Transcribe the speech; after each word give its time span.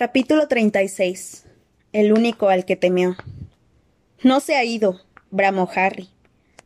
Capítulo 0.00 0.48
36. 0.48 1.44
El 1.92 2.14
único 2.14 2.48
al 2.48 2.64
que 2.64 2.74
temió. 2.74 3.18
No 4.22 4.40
se 4.40 4.54
ha 4.54 4.64
ido, 4.64 5.02
bramó 5.30 5.68
Harry. 5.74 6.08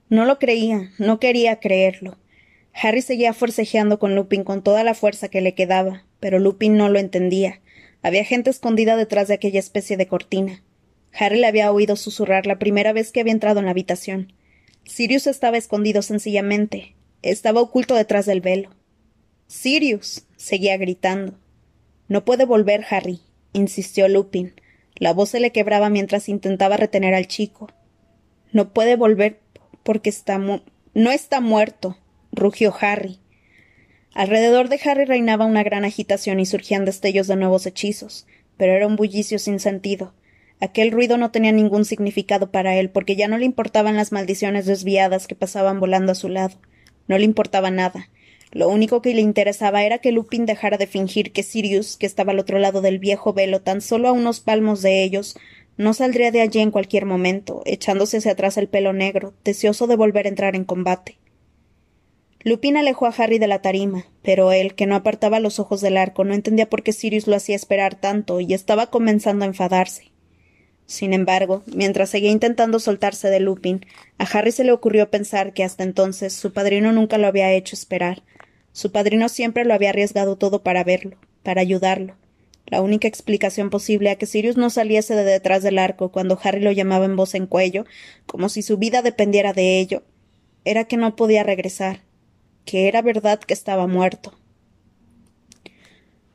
No 0.08 0.24
lo 0.24 0.38
creía, 0.38 0.92
no 0.98 1.18
quería 1.18 1.58
creerlo. 1.58 2.16
Harry 2.72 3.02
seguía 3.02 3.32
forcejeando 3.32 3.98
con 3.98 4.14
Lupin 4.14 4.44
con 4.44 4.62
toda 4.62 4.84
la 4.84 4.94
fuerza 4.94 5.30
que 5.30 5.40
le 5.40 5.52
quedaba, 5.52 6.04
pero 6.20 6.38
Lupin 6.38 6.76
no 6.76 6.88
lo 6.88 7.00
entendía. 7.00 7.60
Había 8.02 8.24
gente 8.24 8.50
escondida 8.50 8.96
detrás 8.96 9.26
de 9.26 9.34
aquella 9.34 9.58
especie 9.58 9.96
de 9.96 10.06
cortina. 10.06 10.62
Harry 11.12 11.40
le 11.40 11.48
había 11.48 11.72
oído 11.72 11.96
susurrar 11.96 12.46
la 12.46 12.60
primera 12.60 12.92
vez 12.92 13.10
que 13.10 13.18
había 13.18 13.32
entrado 13.32 13.58
en 13.58 13.64
la 13.64 13.72
habitación. 13.72 14.32
Sirius 14.84 15.26
estaba 15.26 15.56
escondido 15.56 16.02
sencillamente. 16.02 16.94
Estaba 17.22 17.60
oculto 17.60 17.96
detrás 17.96 18.26
del 18.26 18.40
velo. 18.40 18.70
Sirius. 19.48 20.22
seguía 20.36 20.76
gritando. 20.76 21.34
No 22.14 22.24
puede 22.24 22.44
volver, 22.44 22.86
Harry, 22.90 23.22
insistió 23.52 24.06
Lupin. 24.06 24.54
La 24.94 25.12
voz 25.12 25.30
se 25.30 25.40
le 25.40 25.50
quebraba 25.50 25.90
mientras 25.90 26.28
intentaba 26.28 26.76
retener 26.76 27.12
al 27.12 27.26
chico. 27.26 27.72
No 28.52 28.72
puede 28.72 28.94
volver 28.94 29.40
porque 29.82 30.10
está 30.10 30.38
no 30.38 31.10
está 31.10 31.40
muerto, 31.40 31.98
rugió 32.30 32.72
Harry. 32.80 33.18
Alrededor 34.14 34.68
de 34.68 34.78
Harry 34.84 35.06
reinaba 35.06 35.44
una 35.44 35.64
gran 35.64 35.84
agitación 35.84 36.38
y 36.38 36.46
surgían 36.46 36.84
destellos 36.84 37.26
de 37.26 37.34
nuevos 37.34 37.66
hechizos, 37.66 38.28
pero 38.56 38.74
era 38.74 38.86
un 38.86 38.94
bullicio 38.94 39.40
sin 39.40 39.58
sentido. 39.58 40.14
Aquel 40.60 40.92
ruido 40.92 41.16
no 41.18 41.32
tenía 41.32 41.50
ningún 41.50 41.84
significado 41.84 42.52
para 42.52 42.76
él, 42.76 42.90
porque 42.90 43.16
ya 43.16 43.26
no 43.26 43.38
le 43.38 43.44
importaban 43.44 43.96
las 43.96 44.12
maldiciones 44.12 44.66
desviadas 44.66 45.26
que 45.26 45.34
pasaban 45.34 45.80
volando 45.80 46.12
a 46.12 46.14
su 46.14 46.28
lado. 46.28 46.54
No 47.08 47.18
le 47.18 47.24
importaba 47.24 47.72
nada. 47.72 48.08
Lo 48.54 48.68
único 48.68 49.02
que 49.02 49.12
le 49.14 49.20
interesaba 49.20 49.82
era 49.82 49.98
que 49.98 50.12
Lupin 50.12 50.46
dejara 50.46 50.78
de 50.78 50.86
fingir 50.86 51.32
que 51.32 51.42
Sirius, 51.42 51.96
que 51.96 52.06
estaba 52.06 52.30
al 52.30 52.38
otro 52.38 52.60
lado 52.60 52.82
del 52.82 53.00
viejo 53.00 53.32
velo, 53.32 53.60
tan 53.60 53.80
solo 53.80 54.08
a 54.08 54.12
unos 54.12 54.38
palmos 54.38 54.80
de 54.80 55.02
ellos, 55.02 55.36
no 55.76 55.92
saldría 55.92 56.30
de 56.30 56.40
allí 56.40 56.60
en 56.60 56.70
cualquier 56.70 57.04
momento, 57.04 57.62
echándose 57.66 58.18
hacia 58.18 58.30
atrás 58.30 58.56
el 58.56 58.68
pelo 58.68 58.92
negro, 58.92 59.34
deseoso 59.42 59.88
de 59.88 59.96
volver 59.96 60.26
a 60.26 60.28
entrar 60.28 60.54
en 60.54 60.62
combate. 60.62 61.18
Lupin 62.44 62.76
alejó 62.76 63.06
a 63.06 63.14
Harry 63.18 63.38
de 63.38 63.48
la 63.48 63.60
tarima, 63.60 64.04
pero 64.22 64.52
él, 64.52 64.76
que 64.76 64.86
no 64.86 64.94
apartaba 64.94 65.40
los 65.40 65.58
ojos 65.58 65.80
del 65.80 65.96
arco, 65.96 66.22
no 66.22 66.32
entendía 66.32 66.70
por 66.70 66.84
qué 66.84 66.92
Sirius 66.92 67.26
lo 67.26 67.34
hacía 67.34 67.56
esperar 67.56 67.96
tanto 67.96 68.38
y 68.38 68.54
estaba 68.54 68.88
comenzando 68.88 69.44
a 69.44 69.48
enfadarse. 69.48 70.12
Sin 70.86 71.12
embargo, 71.12 71.64
mientras 71.74 72.10
seguía 72.10 72.30
intentando 72.30 72.78
soltarse 72.78 73.30
de 73.30 73.40
Lupin, 73.40 73.84
a 74.18 74.24
Harry 74.24 74.52
se 74.52 74.62
le 74.62 74.70
ocurrió 74.70 75.10
pensar 75.10 75.54
que 75.54 75.64
hasta 75.64 75.82
entonces 75.82 76.34
su 76.34 76.52
padrino 76.52 76.92
nunca 76.92 77.18
lo 77.18 77.26
había 77.26 77.52
hecho 77.52 77.74
esperar, 77.74 78.22
su 78.74 78.90
padrino 78.90 79.28
siempre 79.28 79.64
lo 79.64 79.72
había 79.72 79.90
arriesgado 79.90 80.34
todo 80.34 80.64
para 80.64 80.82
verlo, 80.82 81.16
para 81.44 81.60
ayudarlo. 81.60 82.16
La 82.66 82.80
única 82.80 83.06
explicación 83.06 83.70
posible 83.70 84.10
a 84.10 84.16
que 84.16 84.26
Sirius 84.26 84.56
no 84.56 84.68
saliese 84.68 85.14
de 85.14 85.22
detrás 85.22 85.62
del 85.62 85.78
arco 85.78 86.10
cuando 86.10 86.36
Harry 86.42 86.60
lo 86.60 86.72
llamaba 86.72 87.04
en 87.04 87.14
voz 87.14 87.36
en 87.36 87.46
cuello, 87.46 87.84
como 88.26 88.48
si 88.48 88.62
su 88.62 88.76
vida 88.76 89.00
dependiera 89.00 89.52
de 89.52 89.78
ello, 89.78 90.02
era 90.64 90.86
que 90.86 90.96
no 90.96 91.14
podía 91.14 91.44
regresar, 91.44 92.00
que 92.64 92.88
era 92.88 93.00
verdad 93.00 93.38
que 93.38 93.54
estaba 93.54 93.86
muerto. 93.86 94.34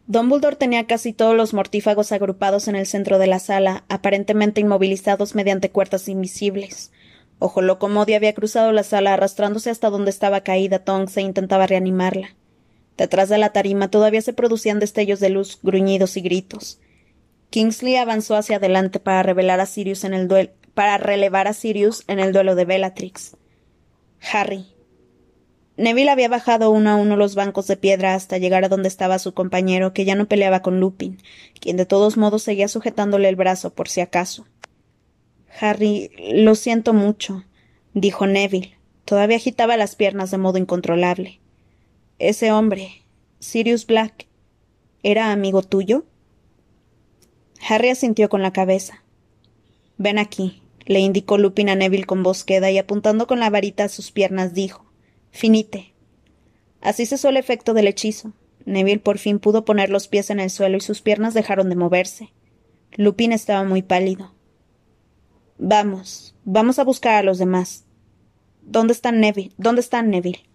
Dumbledore 0.08 0.56
tenía 0.56 0.88
casi 0.88 1.12
todos 1.12 1.36
los 1.36 1.54
mortífagos 1.54 2.14
agrupados 2.14 2.70
en 2.70 2.78
el 2.78 2.86
centro 2.86 3.20
de 3.20 3.28
la 3.28 3.40
sala, 3.40 3.84
aparentemente 3.90 4.62
inmovilizados 4.62 5.36
mediante 5.36 5.72
cuerdas 5.72 6.08
invisibles. 6.08 6.94
Ojo 7.40 7.62
Locomodia 7.62 8.18
había 8.18 8.34
cruzado 8.34 8.72
la 8.74 8.84
sala 8.84 9.14
arrastrándose 9.14 9.70
hasta 9.70 9.90
donde 9.90 10.12
estaba 10.12 10.42
caída 10.42 10.80
Tonks 10.80 11.18
e 11.18 11.22
intentaba 11.22 11.68
reanimarla. 11.68 12.36
Detrás 12.98 13.30
de 13.30 13.38
la 13.38 13.54
tarima 13.54 13.90
todavía 13.90 14.22
se 14.22 14.34
producían 14.34 14.80
destellos 14.80 15.22
de 15.22 15.30
luz, 15.30 15.60
gruñidos 15.64 16.18
y 16.18 16.22
gritos. 16.22 16.80
Kingsley 17.50 17.96
avanzó 17.96 18.36
hacia 18.36 18.58
adelante 18.58 19.00
para 19.00 19.24
revelar 19.24 19.62
a 19.62 19.66
Sirius 19.66 20.04
en 20.04 20.14
el 20.14 20.28
duelo 20.28 20.52
para 20.74 20.98
relevar 20.98 21.48
a 21.48 21.54
Sirius 21.54 22.06
en 22.08 22.20
el 22.20 22.32
duelo 22.32 22.56
de 22.56 22.64
Bellatrix. 22.64 23.36
Harry. 24.32 24.66
Neville 25.76 26.10
había 26.10 26.30
bajado 26.30 26.72
uno 26.72 26.90
a 26.90 26.96
uno 26.96 27.18
los 27.18 27.36
bancos 27.36 27.68
de 27.68 27.76
piedra 27.76 28.14
hasta 28.14 28.38
llegar 28.38 28.64
a 28.64 28.70
donde 28.70 28.88
estaba 28.88 29.20
su 29.20 29.34
compañero, 29.34 29.94
que 29.94 30.06
ya 30.06 30.16
no 30.16 30.28
peleaba 30.28 30.62
con 30.62 30.80
Lupin, 30.80 31.22
quien 31.60 31.76
de 31.76 31.86
todos 31.86 32.16
modos 32.16 32.44
seguía 32.44 32.68
sujetándole 32.68 33.28
el 33.28 33.36
brazo 33.36 33.74
por 33.74 33.90
si 33.90 34.02
acaso. 34.02 34.46
Harry, 35.60 36.12
lo 36.34 36.56
siento 36.56 36.94
mucho, 36.94 37.46
dijo 37.94 38.28
Neville. 38.28 38.78
Todavía 39.06 39.38
agitaba 39.38 39.78
las 39.78 39.96
piernas 39.96 40.32
de 40.32 40.38
modo 40.38 40.58
incontrolable. 40.58 41.40
Ese 42.20 42.52
hombre, 42.52 43.04
Sirius 43.40 43.88
Black, 43.88 44.28
¿era 45.04 45.32
amigo 45.32 45.64
tuyo? 45.64 46.06
Harry 47.68 47.90
asintió 47.90 48.30
con 48.30 48.42
la 48.42 48.54
cabeza. 48.54 49.04
Ven 49.98 50.20
aquí, 50.20 50.62
le 50.86 51.00
indicó 51.00 51.38
Lupin 51.38 51.70
a 51.70 51.76
Neville 51.76 52.06
con 52.06 52.24
voz 52.24 52.44
queda 52.44 52.72
y 52.72 52.78
apuntando 52.78 53.28
con 53.28 53.40
la 53.40 53.50
varita 53.50 53.86
a 53.86 53.90
sus 53.90 54.12
piernas 54.12 54.54
dijo 54.54 54.86
Finite. 55.32 55.94
Así 56.82 57.06
cesó 57.06 57.30
el 57.30 57.38
efecto 57.38 57.74
del 57.74 57.88
hechizo. 57.88 58.34
Neville 58.66 59.00
por 59.00 59.18
fin 59.18 59.40
pudo 59.40 59.66
poner 59.66 59.90
los 59.90 60.08
pies 60.08 60.30
en 60.30 60.40
el 60.40 60.50
suelo 60.50 60.78
y 60.78 60.82
sus 60.82 61.02
piernas 61.02 61.34
dejaron 61.34 61.70
de 61.70 61.76
moverse. 61.76 62.32
Lupin 62.96 63.32
estaba 63.32 63.64
muy 63.64 63.82
pálido. 63.82 64.34
Vamos, 65.62 66.36
vamos 66.46 66.80
a 66.80 66.86
buscar 66.86 67.16
a 67.16 67.24
los 67.24 67.38
demás. 67.38 67.84
¿Dónde 68.62 68.94
están 68.94 69.20
Neville? 69.20 69.52
¿Dónde 69.58 69.82
están 69.82 70.10
Neville? 70.10 70.46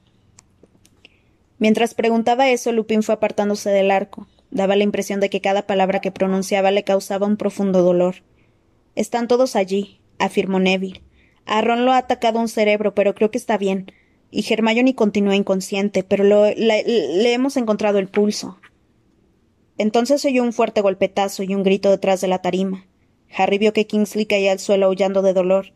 Mientras 1.59 1.93
preguntaba 1.93 2.49
eso, 2.49 2.73
Lupin 2.73 3.03
fue 3.03 3.15
apartándose 3.15 3.69
del 3.69 3.91
arco. 3.91 4.27
Daba 4.51 4.77
la 4.77 4.83
impresión 4.83 5.21
de 5.21 5.29
que 5.29 5.43
cada 5.43 5.67
palabra 5.67 6.01
que 6.01 6.11
pronunciaba 6.11 6.71
le 6.71 6.85
causaba 6.85 7.27
un 7.27 7.37
profundo 7.37 7.83
dolor. 7.83 8.23
Están 8.95 9.29
todos 9.29 9.57
allí, 9.57 10.01
afirmó 10.19 10.59
Neville. 10.59 11.03
A 11.45 11.61
Ron 11.61 11.85
lo 11.85 11.93
ha 11.93 11.99
atacado 11.99 12.41
un 12.41 12.49
cerebro, 12.49 12.95
pero 12.95 13.15
creo 13.15 13.31
que 13.31 13.37
está 13.37 13.59
bien. 13.59 13.93
Y 14.31 14.51
Hermione 14.51 14.95
continúa 14.95 15.37
inconsciente, 15.37 16.03
pero 16.03 16.25
le 16.25 17.33
hemos 17.35 17.59
encontrado 17.59 17.99
el 17.99 18.09
pulso. 18.09 18.59
Entonces 19.77 20.25
oyó 20.25 20.43
un 20.43 20.55
fuerte 20.55 20.81
golpetazo 20.81 21.43
y 21.43 21.55
un 21.55 21.63
grito 21.63 21.91
detrás 21.91 22.23
de 22.23 22.29
la 22.29 22.41
tarima. 22.41 22.87
Harry 23.37 23.59
vio 23.59 23.73
que 23.73 23.87
Kingsley 23.87 24.27
caía 24.27 24.53
al 24.53 24.59
suelo 24.59 24.87
aullando 24.87 25.23
de 25.23 25.33
dolor. 25.33 25.73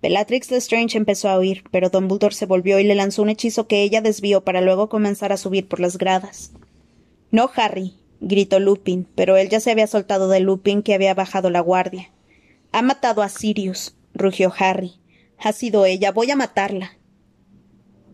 Bellatrix 0.00 0.50
Lestrange 0.50 0.96
empezó 0.96 1.28
a 1.28 1.38
huir, 1.38 1.64
pero 1.72 1.90
Dumbledore 1.90 2.34
se 2.34 2.46
volvió 2.46 2.78
y 2.78 2.84
le 2.84 2.94
lanzó 2.94 3.22
un 3.22 3.30
hechizo 3.30 3.66
que 3.66 3.82
ella 3.82 4.00
desvió 4.00 4.42
para 4.42 4.60
luego 4.60 4.88
comenzar 4.88 5.32
a 5.32 5.36
subir 5.36 5.66
por 5.66 5.80
las 5.80 5.98
gradas. 5.98 6.52
No, 7.32 7.50
Harry, 7.56 7.94
gritó 8.20 8.60
Lupin, 8.60 9.08
pero 9.16 9.36
él 9.36 9.48
ya 9.48 9.58
se 9.58 9.72
había 9.72 9.88
soltado 9.88 10.28
de 10.28 10.40
Lupin 10.40 10.82
que 10.82 10.94
había 10.94 11.14
bajado 11.14 11.50
la 11.50 11.60
guardia. 11.60 12.10
Ha 12.70 12.82
matado 12.82 13.22
a 13.22 13.28
Sirius, 13.28 13.96
rugió 14.14 14.52
Harry. 14.56 14.94
Ha 15.38 15.52
sido 15.52 15.84
ella, 15.84 16.12
voy 16.12 16.30
a 16.30 16.36
matarla. 16.36 16.96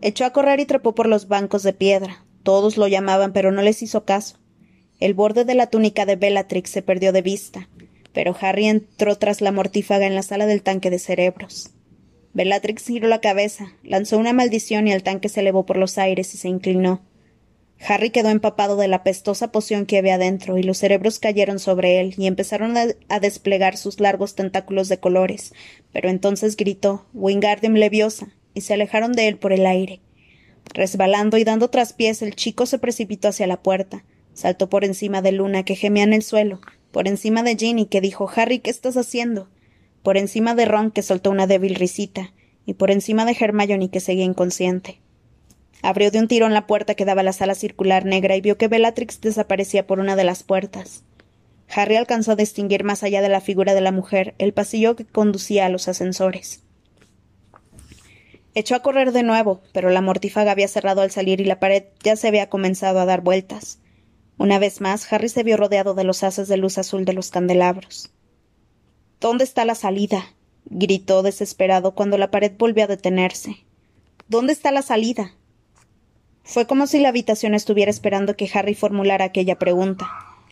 Echó 0.01 0.25
a 0.25 0.31
correr 0.31 0.59
y 0.59 0.65
trepó 0.65 0.95
por 0.95 1.07
los 1.07 1.27
bancos 1.27 1.61
de 1.61 1.73
piedra. 1.73 2.25
Todos 2.41 2.77
lo 2.77 2.87
llamaban, 2.87 3.31
pero 3.31 3.51
no 3.51 3.61
les 3.61 3.81
hizo 3.83 4.05
caso. 4.05 4.37
El 4.99 5.13
borde 5.13 5.45
de 5.45 5.55
la 5.55 5.67
túnica 5.67 6.05
de 6.05 6.15
Bellatrix 6.15 6.69
se 6.69 6.81
perdió 6.81 7.11
de 7.11 7.21
vista 7.21 7.69
pero 8.15 8.35
Harry 8.39 8.65
entró 8.65 9.17
tras 9.17 9.41
la 9.41 9.51
mortífaga 9.51 10.07
en 10.07 10.15
la 10.15 10.23
sala 10.23 10.47
del 10.47 10.63
tanque 10.63 10.89
de 10.89 10.99
cerebros. 10.99 11.71
Bellatrix 12.33 12.87
giró 12.87 13.09
la 13.09 13.21
cabeza, 13.21 13.73
lanzó 13.83 14.17
una 14.17 14.33
maldición 14.33 14.87
y 14.87 14.93
el 14.93 15.03
tanque 15.03 15.29
se 15.29 15.41
elevó 15.41 15.65
por 15.65 15.75
los 15.75 15.97
aires 15.97 16.33
y 16.33 16.37
se 16.37 16.47
inclinó. 16.47 17.01
Harry 17.85 18.09
quedó 18.11 18.29
empapado 18.29 18.77
de 18.77 18.87
la 18.87 19.03
pestosa 19.03 19.51
poción 19.51 19.85
que 19.85 19.97
había 19.97 20.17
dentro, 20.17 20.57
y 20.57 20.63
los 20.63 20.77
cerebros 20.77 21.19
cayeron 21.19 21.59
sobre 21.59 21.99
él 21.99 22.15
y 22.17 22.25
empezaron 22.27 22.75
a, 22.77 23.19
desplegar 23.19 23.75
sus 23.75 23.99
largos 23.99 24.33
tentáculos 24.33 24.87
de 24.87 24.99
colores, 24.99 25.53
pero 25.91 26.09
entonces 26.09 26.55
gritó 26.55 27.05
Wingardium 27.13 27.73
Leviosa, 27.73 28.29
y 28.53 28.61
se 28.61 28.73
alejaron 28.73 29.11
de 29.11 29.27
él 29.27 29.37
por 29.37 29.51
el 29.51 29.65
aire. 29.65 29.99
Resbalando 30.73 31.37
y 31.37 31.43
dando 31.43 31.69
traspiés, 31.69 32.21
el 32.21 32.35
chico 32.35 32.65
se 32.65 32.79
precipitó 32.79 33.27
hacia 33.27 33.45
la 33.45 33.61
puerta, 33.61 34.05
saltó 34.33 34.69
por 34.69 34.85
encima 34.85 35.21
de 35.21 35.33
Luna, 35.33 35.63
que 35.63 35.75
gemía 35.75 36.03
en 36.03 36.13
el 36.13 36.23
suelo, 36.23 36.61
por 36.95 37.09
encima 37.09 37.43
de 37.43 37.57
Ginny, 37.57 37.87
que 37.87 37.99
dijo 37.99 38.31
Harry, 38.33 38.59
¿qué 38.59 38.69
estás 38.69 38.95
haciendo? 38.95 39.49
por 40.01 40.15
encima 40.15 40.55
de 40.55 40.63
Ron, 40.63 40.91
que 40.91 41.01
soltó 41.01 41.29
una 41.29 41.45
débil 41.45 41.75
risita, 41.75 42.31
y 42.65 42.75
por 42.75 42.89
encima 42.89 43.25
de 43.25 43.35
Hermione, 43.37 43.89
que 43.89 43.99
seguía 43.99 44.23
inconsciente. 44.23 45.01
Abrió 45.81 46.09
de 46.09 46.19
un 46.19 46.29
tirón 46.29 46.53
la 46.53 46.67
puerta 46.67 46.95
que 46.95 47.03
daba 47.03 47.19
a 47.19 47.25
la 47.25 47.33
sala 47.33 47.53
circular 47.53 48.05
negra 48.05 48.37
y 48.37 48.41
vio 48.41 48.57
que 48.57 48.69
Bellatrix 48.69 49.19
desaparecía 49.19 49.85
por 49.85 49.99
una 49.99 50.15
de 50.15 50.23
las 50.23 50.43
puertas. 50.43 51.03
Harry 51.67 51.97
alcanzó 51.97 52.31
a 52.31 52.35
distinguir 52.37 52.85
más 52.85 53.03
allá 53.03 53.21
de 53.21 53.27
la 53.27 53.41
figura 53.41 53.73
de 53.73 53.81
la 53.81 53.91
mujer 53.91 54.33
el 54.37 54.53
pasillo 54.53 54.95
que 54.95 55.03
conducía 55.03 55.65
a 55.65 55.69
los 55.69 55.89
ascensores. 55.89 56.63
Echó 58.53 58.73
a 58.73 58.81
correr 58.81 59.11
de 59.11 59.23
nuevo, 59.23 59.59
pero 59.73 59.89
la 59.89 59.99
mortífaga 59.99 60.53
había 60.53 60.69
cerrado 60.69 61.01
al 61.01 61.11
salir 61.11 61.41
y 61.41 61.43
la 61.43 61.59
pared 61.59 61.83
ya 62.05 62.15
se 62.15 62.29
había 62.29 62.47
comenzado 62.47 63.01
a 63.01 63.05
dar 63.05 63.19
vueltas. 63.19 63.79
Una 64.37 64.59
vez 64.59 64.81
más, 64.81 65.11
Harry 65.11 65.29
se 65.29 65.43
vio 65.43 65.57
rodeado 65.57 65.93
de 65.93 66.03
los 66.03 66.23
haces 66.23 66.47
de 66.47 66.57
luz 66.57 66.77
azul 66.77 67.05
de 67.05 67.13
los 67.13 67.31
candelabros. 67.31 68.11
¿Dónde 69.19 69.43
está 69.43 69.65
la 69.65 69.75
salida? 69.75 70.35
gritó 70.65 71.21
desesperado 71.23 71.93
cuando 71.93 72.17
la 72.17 72.31
pared 72.31 72.51
volvió 72.57 72.83
a 72.85 72.87
detenerse. 72.87 73.65
¿Dónde 74.27 74.53
está 74.53 74.71
la 74.71 74.81
salida? 74.81 75.35
Fue 76.43 76.67
como 76.67 76.87
si 76.87 76.99
la 76.99 77.09
habitación 77.09 77.53
estuviera 77.53 77.89
esperando 77.89 78.35
que 78.35 78.49
Harry 78.53 78.75
formulara 78.75 79.25
aquella 79.25 79.57
pregunta. 79.57 80.07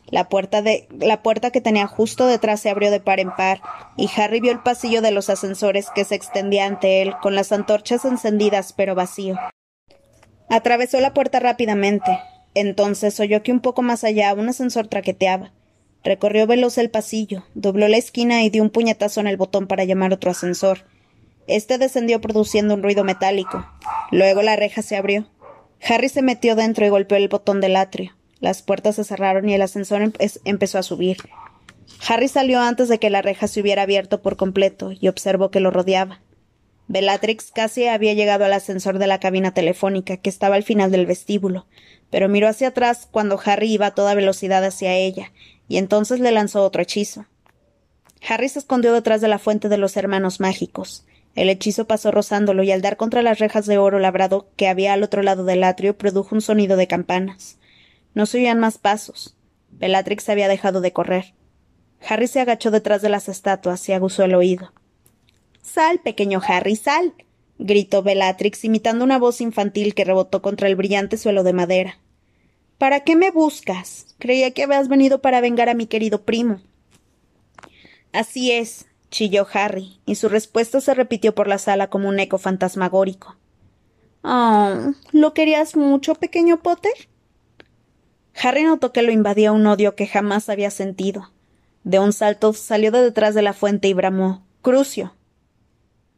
La 0.07 0.29
puerta, 0.29 0.61
de, 0.61 0.87
la 0.99 1.23
puerta 1.23 1.51
que 1.51 1.61
tenía 1.61 1.87
justo 1.87 2.27
detrás 2.27 2.59
se 2.59 2.69
abrió 2.69 2.91
de 2.91 2.99
par 2.99 3.19
en 3.19 3.31
par, 3.35 3.61
y 3.97 4.09
Harry 4.15 4.39
vio 4.41 4.51
el 4.51 4.61
pasillo 4.61 5.01
de 5.01 5.11
los 5.11 5.29
ascensores 5.29 5.89
que 5.93 6.05
se 6.05 6.15
extendía 6.15 6.65
ante 6.65 7.01
él, 7.01 7.15
con 7.21 7.35
las 7.35 7.51
antorchas 7.51 8.05
encendidas 8.05 8.73
pero 8.73 8.95
vacío. 8.95 9.37
Atravesó 10.49 10.99
la 10.99 11.13
puerta 11.13 11.39
rápidamente. 11.39 12.19
Entonces 12.55 13.19
oyó 13.19 13.43
que 13.43 13.51
un 13.51 13.59
poco 13.59 13.81
más 13.81 14.03
allá 14.03 14.33
un 14.33 14.49
ascensor 14.49 14.87
traqueteaba. 14.87 15.51
Recorrió 16.03 16.45
veloz 16.47 16.77
el 16.77 16.89
pasillo, 16.89 17.45
dobló 17.53 17.87
la 17.87 17.97
esquina 17.97 18.43
y 18.43 18.49
dio 18.49 18.61
un 18.61 18.69
puñetazo 18.69 19.21
en 19.21 19.27
el 19.27 19.37
botón 19.37 19.67
para 19.67 19.85
llamar 19.85 20.13
otro 20.13 20.31
ascensor. 20.31 20.85
Este 21.47 21.77
descendió 21.77 22.21
produciendo 22.21 22.73
un 22.73 22.83
ruido 22.83 23.03
metálico. 23.03 23.65
Luego 24.11 24.41
la 24.41 24.55
reja 24.55 24.81
se 24.81 24.95
abrió. 24.95 25.27
Harry 25.81 26.09
se 26.09 26.21
metió 26.21 26.55
dentro 26.55 26.85
y 26.85 26.89
golpeó 26.89 27.17
el 27.17 27.27
botón 27.27 27.61
del 27.61 27.75
atrio. 27.75 28.15
Las 28.39 28.61
puertas 28.61 28.95
se 28.95 29.03
cerraron 29.03 29.47
y 29.49 29.53
el 29.53 29.61
ascensor 29.61 30.13
empezó 30.45 30.77
a 30.77 30.83
subir. 30.83 31.17
Harry 32.07 32.27
salió 32.27 32.59
antes 32.59 32.89
de 32.89 32.99
que 32.99 33.09
la 33.09 33.21
reja 33.21 33.47
se 33.47 33.61
hubiera 33.61 33.83
abierto 33.83 34.21
por 34.21 34.35
completo 34.35 34.91
y 34.91 35.07
observó 35.07 35.51
que 35.51 35.59
lo 35.59 35.71
rodeaba. 35.71 36.21
Bellatrix 36.87 37.51
casi 37.51 37.87
había 37.87 38.13
llegado 38.13 38.45
al 38.45 38.53
ascensor 38.53 38.99
de 38.99 39.07
la 39.07 39.19
cabina 39.19 39.53
telefónica, 39.53 40.17
que 40.17 40.29
estaba 40.29 40.55
al 40.55 40.63
final 40.63 40.91
del 40.91 41.05
vestíbulo, 41.05 41.65
pero 42.09 42.29
miró 42.29 42.47
hacia 42.47 42.69
atrás 42.69 43.07
cuando 43.09 43.39
Harry 43.43 43.71
iba 43.71 43.87
a 43.87 43.95
toda 43.95 44.15
velocidad 44.15 44.63
hacia 44.63 44.93
ella, 44.93 45.31
y 45.67 45.77
entonces 45.77 46.19
le 46.19 46.31
lanzó 46.31 46.63
otro 46.63 46.81
hechizo. 46.81 47.25
Harry 48.27 48.49
se 48.49 48.59
escondió 48.59 48.93
detrás 48.93 49.21
de 49.21 49.27
la 49.27 49.39
fuente 49.39 49.69
de 49.69 49.77
los 49.77 49.97
hermanos 49.97 50.39
mágicos. 50.39 51.05
El 51.35 51.49
hechizo 51.49 51.87
pasó 51.87 52.11
rozándolo 52.11 52.63
y 52.63 52.71
al 52.71 52.81
dar 52.81 52.95
contra 52.95 53.21
las 53.21 53.39
rejas 53.39 53.65
de 53.65 53.77
oro 53.77 53.99
labrado 53.99 54.49
que 54.55 54.67
había 54.67 54.93
al 54.93 55.03
otro 55.03 55.23
lado 55.23 55.43
del 55.45 55.63
atrio 55.63 55.97
produjo 55.97 56.35
un 56.35 56.41
sonido 56.41 56.77
de 56.77 56.87
campanas. 56.87 57.57
No 58.13 58.25
se 58.25 58.37
oían 58.37 58.59
más 58.59 58.77
pasos. 58.77 59.35
Bellatrix 59.71 60.29
había 60.29 60.47
dejado 60.47 60.79
de 60.79 60.93
correr. 60.93 61.33
Harry 62.07 62.27
se 62.27 62.39
agachó 62.39 62.69
detrás 62.69 63.01
de 63.01 63.09
las 63.09 63.29
estatuas 63.29 63.87
y 63.89 63.93
aguzó 63.93 64.23
el 64.23 64.35
oído. 64.35 64.71
Sal, 65.63 65.99
pequeño 65.99 66.41
Harry, 66.45 66.75
sal. 66.75 67.13
gritó 67.57 68.03
Bellatrix, 68.03 68.65
imitando 68.65 69.03
una 69.05 69.17
voz 69.17 69.41
infantil 69.41 69.95
que 69.95 70.03
rebotó 70.03 70.41
contra 70.41 70.67
el 70.67 70.75
brillante 70.75 71.17
suelo 71.17 71.43
de 71.43 71.53
madera. 71.53 71.97
¿Para 72.77 72.99
qué 73.05 73.15
me 73.15 73.31
buscas? 73.31 74.13
Creía 74.19 74.51
que 74.51 74.63
habías 74.63 74.89
venido 74.89 75.21
para 75.21 75.39
vengar 75.39 75.69
a 75.69 75.73
mi 75.73 75.87
querido 75.87 76.23
primo. 76.23 76.59
Así 78.11 78.51
es, 78.51 78.87
chilló 79.09 79.47
Harry, 79.53 79.99
y 80.05 80.15
su 80.15 80.27
respuesta 80.27 80.81
se 80.81 80.93
repitió 80.93 81.33
por 81.33 81.47
la 81.47 81.57
sala 81.57 81.89
como 81.89 82.09
un 82.09 82.19
eco 82.19 82.37
fantasmagórico. 82.37 83.37
Oh, 84.21 84.91
¿lo 85.11 85.33
querías 85.33 85.77
mucho, 85.77 86.15
pequeño 86.15 86.61
Potter? 86.61 86.93
Harry 88.41 88.63
notó 88.63 88.91
que 88.91 89.01
lo 89.01 89.11
invadía 89.11 89.53
un 89.53 89.65
odio 89.65 89.95
que 89.95 90.07
jamás 90.07 90.49
había 90.49 90.71
sentido. 90.71 91.31
De 91.85 91.99
un 91.99 92.11
salto 92.11 92.51
salió 92.53 92.91
de 92.91 93.01
detrás 93.01 93.33
de 93.33 93.41
la 93.41 93.53
fuente 93.53 93.87
y 93.87 93.93
bramó 93.93 94.43
Crucio. 94.61 95.13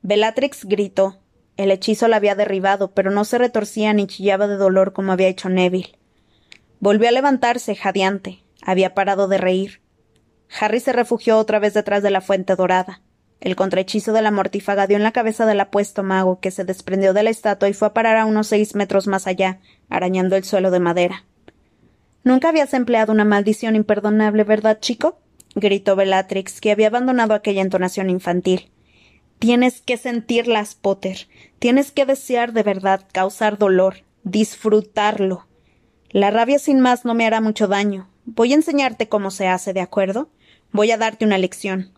Bellatrix 0.08 0.66
gritó. 0.66 1.18
El 1.58 1.72
hechizo 1.72 2.08
la 2.08 2.18
había 2.18 2.36
derribado, 2.36 2.92
pero 2.92 3.10
no 3.10 3.26
se 3.26 3.40
retorcía 3.40 3.92
ni 3.92 4.06
chillaba 4.06 4.48
de 4.48 4.56
dolor 4.56 4.94
como 4.94 5.12
había 5.12 5.30
hecho 5.30 5.50
Neville. 5.50 5.98
Volvió 6.80 7.10
a 7.10 7.12
levantarse, 7.12 7.76
jadeante. 7.76 8.44
Había 8.62 8.94
parado 8.94 9.28
de 9.28 9.40
reír. 9.40 9.82
Harry 10.60 10.80
se 10.80 10.94
refugió 10.94 11.40
otra 11.40 11.58
vez 11.58 11.74
detrás 11.74 12.04
de 12.04 12.12
la 12.12 12.22
fuente 12.22 12.56
dorada. 12.56 13.02
El 13.42 13.56
contrahechizo 13.56 14.14
de 14.14 14.22
la 14.22 14.30
mortífaga 14.30 14.86
dio 14.86 14.96
en 14.96 15.02
la 15.02 15.12
cabeza 15.12 15.48
del 15.48 15.60
apuesto 15.60 16.04
mago, 16.04 16.40
que 16.40 16.52
se 16.52 16.66
desprendió 16.66 17.16
de 17.16 17.24
la 17.24 17.32
estatua 17.32 17.68
y 17.68 17.74
fue 17.74 17.88
a 17.88 17.94
parar 17.96 18.18
a 18.18 18.26
unos 18.26 18.46
seis 18.46 18.76
metros 18.76 19.08
más 19.08 19.26
allá, 19.26 19.58
arañando 19.90 20.36
el 20.36 20.44
suelo 20.44 20.70
de 20.70 20.82
madera. 20.82 21.26
Nunca 22.24 22.50
habías 22.50 22.76
empleado 22.76 23.12
una 23.12 23.26
maldición 23.26 23.76
imperdonable, 23.76 24.44
¿verdad, 24.44 24.78
chico? 24.80 25.18
gritó 25.56 25.96
Bellatrix, 25.96 26.62
que 26.62 26.70
había 26.70 26.88
abandonado 26.90 27.34
aquella 27.34 27.64
entonación 27.64 28.12
infantil. 28.12 28.70
Tienes 29.40 29.82
que 29.82 29.98
sentirlas, 29.98 30.76
Potter. 30.76 31.28
Tienes 31.60 31.92
que 31.92 32.06
desear 32.06 32.54
de 32.54 32.64
verdad, 32.64 33.06
causar 33.12 33.58
dolor, 33.58 34.04
disfrutarlo. 34.24 35.48
La 36.10 36.32
rabia 36.32 36.60
sin 36.60 36.80
más 36.80 37.06
no 37.06 37.14
me 37.14 37.26
hará 37.26 37.42
mucho 37.42 37.68
daño. 37.68 38.10
Voy 38.26 38.54
a 38.54 38.56
enseñarte 38.56 39.10
cómo 39.10 39.32
se 39.32 39.48
hace, 39.48 39.74
¿de 39.74 39.82
acuerdo? 39.82 40.30
Voy 40.72 40.92
a 40.92 40.98
darte 40.98 41.26
una 41.26 41.38
lección. 41.38 41.92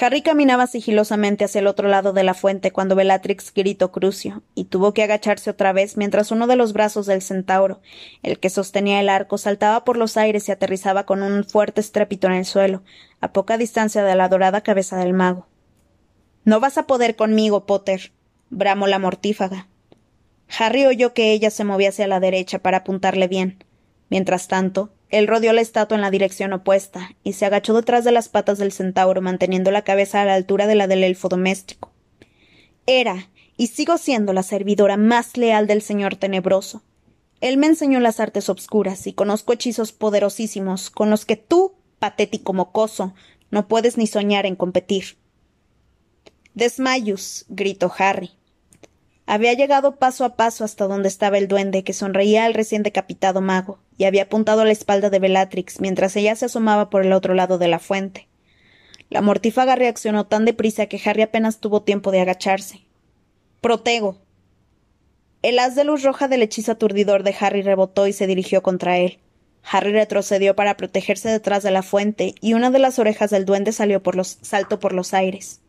Harry 0.00 0.22
caminaba 0.22 0.68
sigilosamente 0.68 1.44
hacia 1.44 1.58
el 1.58 1.66
otro 1.66 1.88
lado 1.88 2.12
de 2.12 2.22
la 2.22 2.34
fuente 2.34 2.70
cuando 2.70 2.94
Bellatrix 2.94 3.52
gritó 3.52 3.90
Crucio, 3.90 4.42
y 4.54 4.64
tuvo 4.64 4.94
que 4.94 5.02
agacharse 5.02 5.50
otra 5.50 5.72
vez 5.72 5.96
mientras 5.96 6.30
uno 6.30 6.46
de 6.46 6.54
los 6.54 6.72
brazos 6.72 7.06
del 7.06 7.20
centauro, 7.20 7.80
el 8.22 8.38
que 8.38 8.48
sostenía 8.48 9.00
el 9.00 9.08
arco, 9.08 9.38
saltaba 9.38 9.84
por 9.84 9.96
los 9.96 10.16
aires 10.16 10.48
y 10.48 10.52
aterrizaba 10.52 11.04
con 11.04 11.22
un 11.22 11.42
fuerte 11.42 11.80
estrépito 11.80 12.28
en 12.28 12.34
el 12.34 12.44
suelo, 12.44 12.82
a 13.20 13.32
poca 13.32 13.58
distancia 13.58 14.04
de 14.04 14.14
la 14.14 14.28
dorada 14.28 14.60
cabeza 14.60 14.96
del 14.98 15.14
mago. 15.14 15.48
No 16.44 16.60
vas 16.60 16.78
a 16.78 16.86
poder 16.86 17.16
conmigo, 17.16 17.66
Potter, 17.66 18.12
bramó 18.50 18.86
la 18.86 19.00
mortífaga. 19.00 19.66
Harry 20.58 20.86
oyó 20.86 21.12
que 21.12 21.32
ella 21.32 21.50
se 21.50 21.64
movía 21.64 21.88
hacia 21.88 22.06
la 22.06 22.20
derecha 22.20 22.60
para 22.60 22.78
apuntarle 22.78 23.26
bien. 23.26 23.64
Mientras 24.10 24.48
tanto, 24.48 24.90
él 25.10 25.26
rodeó 25.26 25.52
la 25.52 25.60
estatua 25.60 25.96
en 25.96 26.02
la 26.02 26.10
dirección 26.10 26.52
opuesta 26.52 27.10
y 27.24 27.32
se 27.32 27.46
agachó 27.46 27.74
detrás 27.74 28.04
de 28.04 28.12
las 28.12 28.28
patas 28.28 28.58
del 28.58 28.72
centauro, 28.72 29.22
manteniendo 29.22 29.70
la 29.70 29.82
cabeza 29.82 30.20
a 30.20 30.24
la 30.24 30.34
altura 30.34 30.66
de 30.66 30.74
la 30.74 30.86
del 30.86 31.04
elfo 31.04 31.28
doméstico. 31.28 31.92
Era, 32.86 33.28
y 33.56 33.68
sigo 33.68 33.98
siendo 33.98 34.32
la 34.32 34.42
servidora 34.42 34.96
más 34.96 35.36
leal 35.36 35.66
del 35.66 35.82
señor 35.82 36.16
tenebroso. 36.16 36.82
Él 37.40 37.56
me 37.56 37.66
enseñó 37.66 38.00
las 38.00 38.20
artes 38.20 38.48
obscuras 38.48 39.06
y 39.06 39.12
conozco 39.12 39.52
hechizos 39.52 39.92
poderosísimos 39.92 40.90
con 40.90 41.10
los 41.10 41.24
que 41.24 41.36
tú, 41.36 41.74
patético 41.98 42.52
mocoso, 42.52 43.14
no 43.50 43.66
puedes 43.66 43.96
ni 43.96 44.06
soñar 44.06 44.44
en 44.44 44.56
competir. 44.56 45.16
Desmayus, 46.54 47.46
gritó 47.48 47.92
Harry. 47.96 48.32
Había 49.30 49.52
llegado 49.52 49.96
paso 49.96 50.24
a 50.24 50.36
paso 50.36 50.64
hasta 50.64 50.86
donde 50.86 51.08
estaba 51.08 51.36
el 51.36 51.48
duende, 51.48 51.84
que 51.84 51.92
sonreía 51.92 52.46
al 52.46 52.54
recién 52.54 52.82
decapitado 52.82 53.42
mago, 53.42 53.78
y 53.98 54.04
había 54.04 54.22
apuntado 54.22 54.64
la 54.64 54.72
espalda 54.72 55.10
de 55.10 55.18
Bellatrix 55.18 55.82
mientras 55.82 56.16
ella 56.16 56.34
se 56.34 56.46
asomaba 56.46 56.88
por 56.88 57.04
el 57.04 57.12
otro 57.12 57.34
lado 57.34 57.58
de 57.58 57.68
la 57.68 57.78
fuente. 57.78 58.26
La 59.10 59.20
mortífaga 59.20 59.76
reaccionó 59.76 60.26
tan 60.26 60.46
deprisa 60.46 60.86
que 60.86 60.98
Harry 61.04 61.20
apenas 61.20 61.60
tuvo 61.60 61.82
tiempo 61.82 62.10
de 62.10 62.22
agacharse. 62.22 62.86
Protego. 63.60 64.16
El 65.42 65.58
haz 65.58 65.74
de 65.74 65.84
luz 65.84 66.04
roja 66.04 66.26
del 66.26 66.40
hechizo 66.40 66.72
aturdidor 66.72 67.22
de 67.22 67.36
Harry 67.38 67.60
rebotó 67.60 68.06
y 68.06 68.14
se 68.14 68.26
dirigió 68.26 68.62
contra 68.62 68.96
él. 68.96 69.18
Harry 69.62 69.92
retrocedió 69.92 70.56
para 70.56 70.78
protegerse 70.78 71.28
detrás 71.28 71.62
de 71.62 71.70
la 71.70 71.82
fuente, 71.82 72.34
y 72.40 72.54
una 72.54 72.70
de 72.70 72.78
las 72.78 72.98
orejas 72.98 73.28
del 73.28 73.44
duende 73.44 73.72
salió 73.72 74.02
por 74.02 74.16
los, 74.16 74.38
saltó 74.40 74.80
por 74.80 74.94
los 74.94 75.12
aires. 75.12 75.60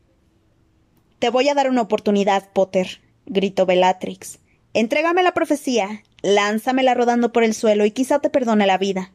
Te 1.19 1.29
voy 1.29 1.49
a 1.49 1.55
dar 1.55 1.69
una 1.69 1.81
oportunidad, 1.81 2.53
Potter, 2.53 3.01
gritó 3.25 3.65
Bellatrix. 3.65 4.39
Entrégame 4.73 5.23
la 5.23 5.33
profecía, 5.33 6.03
lánzamela 6.21 6.93
rodando 6.93 7.31
por 7.31 7.43
el 7.43 7.53
suelo 7.53 7.85
y 7.85 7.91
quizá 7.91 8.19
te 8.19 8.29
perdone 8.29 8.67
la 8.67 8.77
vida. 8.77 9.11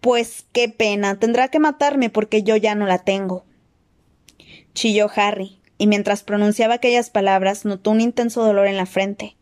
Pues 0.00 0.46
qué 0.52 0.68
pena, 0.68 1.18
tendrá 1.18 1.48
que 1.48 1.58
matarme 1.58 2.10
porque 2.10 2.42
yo 2.42 2.56
ya 2.56 2.74
no 2.74 2.86
la 2.86 2.98
tengo. 2.98 3.44
Chilló 4.74 5.10
Harry, 5.16 5.58
y 5.78 5.86
mientras 5.86 6.22
pronunciaba 6.22 6.74
aquellas 6.74 7.10
palabras 7.10 7.64
notó 7.64 7.92
un 7.92 8.00
intenso 8.00 8.44
dolor 8.44 8.66
en 8.66 8.76
la 8.76 8.86
frente. 8.86 9.36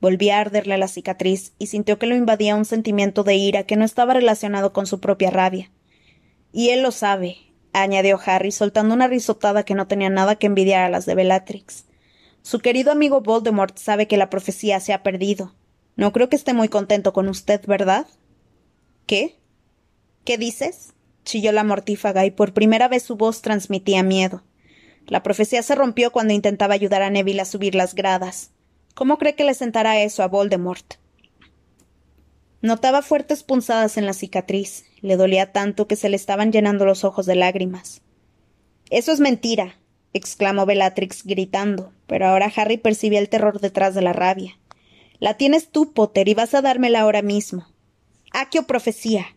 Volvía 0.00 0.38
a 0.38 0.40
arderle 0.40 0.76
la 0.78 0.88
cicatriz 0.88 1.52
y 1.58 1.68
sintió 1.68 1.98
que 1.98 2.06
lo 2.06 2.16
invadía 2.16 2.56
un 2.56 2.64
sentimiento 2.64 3.22
de 3.22 3.36
ira 3.36 3.62
que 3.62 3.76
no 3.76 3.84
estaba 3.84 4.14
relacionado 4.14 4.72
con 4.72 4.86
su 4.86 5.00
propia 5.00 5.30
rabia. 5.30 5.70
Y 6.52 6.70
él 6.70 6.82
lo 6.82 6.90
sabe, 6.90 7.36
añadió 7.72 8.18
Harry, 8.24 8.50
soltando 8.50 8.94
una 8.94 9.06
risotada 9.06 9.64
que 9.64 9.74
no 9.74 9.86
tenía 9.86 10.10
nada 10.10 10.36
que 10.36 10.46
envidiar 10.46 10.82
a 10.82 10.90
las 10.90 11.06
de 11.06 11.14
Bellatrix. 11.14 11.84
Su 12.42 12.58
querido 12.58 12.90
amigo 12.90 13.20
Voldemort 13.20 13.78
sabe 13.78 14.08
que 14.08 14.16
la 14.16 14.28
profecía 14.28 14.80
se 14.80 14.92
ha 14.92 15.02
perdido. 15.02 15.54
No 15.96 16.12
creo 16.12 16.28
que 16.28 16.36
esté 16.36 16.52
muy 16.52 16.68
contento 16.68 17.12
con 17.12 17.28
usted, 17.28 17.64
¿verdad? 17.66 18.06
¿Qué? 19.06 19.38
¿Qué 20.24 20.38
dices? 20.38 20.92
chilló 21.24 21.52
la 21.52 21.62
mortífaga 21.62 22.26
y 22.26 22.32
por 22.32 22.52
primera 22.52 22.88
vez 22.88 23.04
su 23.04 23.16
voz 23.16 23.42
transmitía 23.42 24.02
miedo. 24.02 24.42
La 25.06 25.22
profecía 25.22 25.62
se 25.62 25.74
rompió 25.74 26.10
cuando 26.10 26.34
intentaba 26.34 26.74
ayudar 26.74 27.02
a 27.02 27.10
Neville 27.10 27.42
a 27.42 27.44
subir 27.44 27.74
las 27.76 27.94
gradas. 27.94 28.50
¿Cómo 28.94 29.18
cree 29.18 29.34
que 29.34 29.44
le 29.44 29.54
sentará 29.54 30.00
eso 30.00 30.22
a 30.22 30.28
Voldemort? 30.28 30.94
Notaba 32.60 33.02
fuertes 33.02 33.42
punzadas 33.42 33.96
en 33.96 34.06
la 34.06 34.12
cicatriz. 34.12 34.84
Le 35.00 35.16
dolía 35.16 35.52
tanto 35.52 35.88
que 35.88 35.96
se 35.96 36.08
le 36.08 36.16
estaban 36.16 36.52
llenando 36.52 36.84
los 36.84 37.04
ojos 37.04 37.26
de 37.26 37.34
lágrimas. 37.34 38.02
Eso 38.90 39.10
es 39.10 39.20
mentira, 39.20 39.76
exclamó 40.12 40.66
Bellatrix 40.66 41.24
gritando, 41.24 41.92
pero 42.06 42.26
ahora 42.26 42.52
Harry 42.54 42.76
percibía 42.76 43.18
el 43.18 43.28
terror 43.28 43.60
detrás 43.60 43.94
de 43.94 44.02
la 44.02 44.12
rabia. 44.12 44.58
La 45.18 45.36
tienes 45.36 45.70
tú, 45.70 45.92
Potter, 45.92 46.28
y 46.28 46.34
vas 46.34 46.54
a 46.54 46.62
dármela 46.62 47.00
ahora 47.00 47.22
mismo. 47.22 47.66
Aquio 48.32 48.66
profecía. 48.66 49.36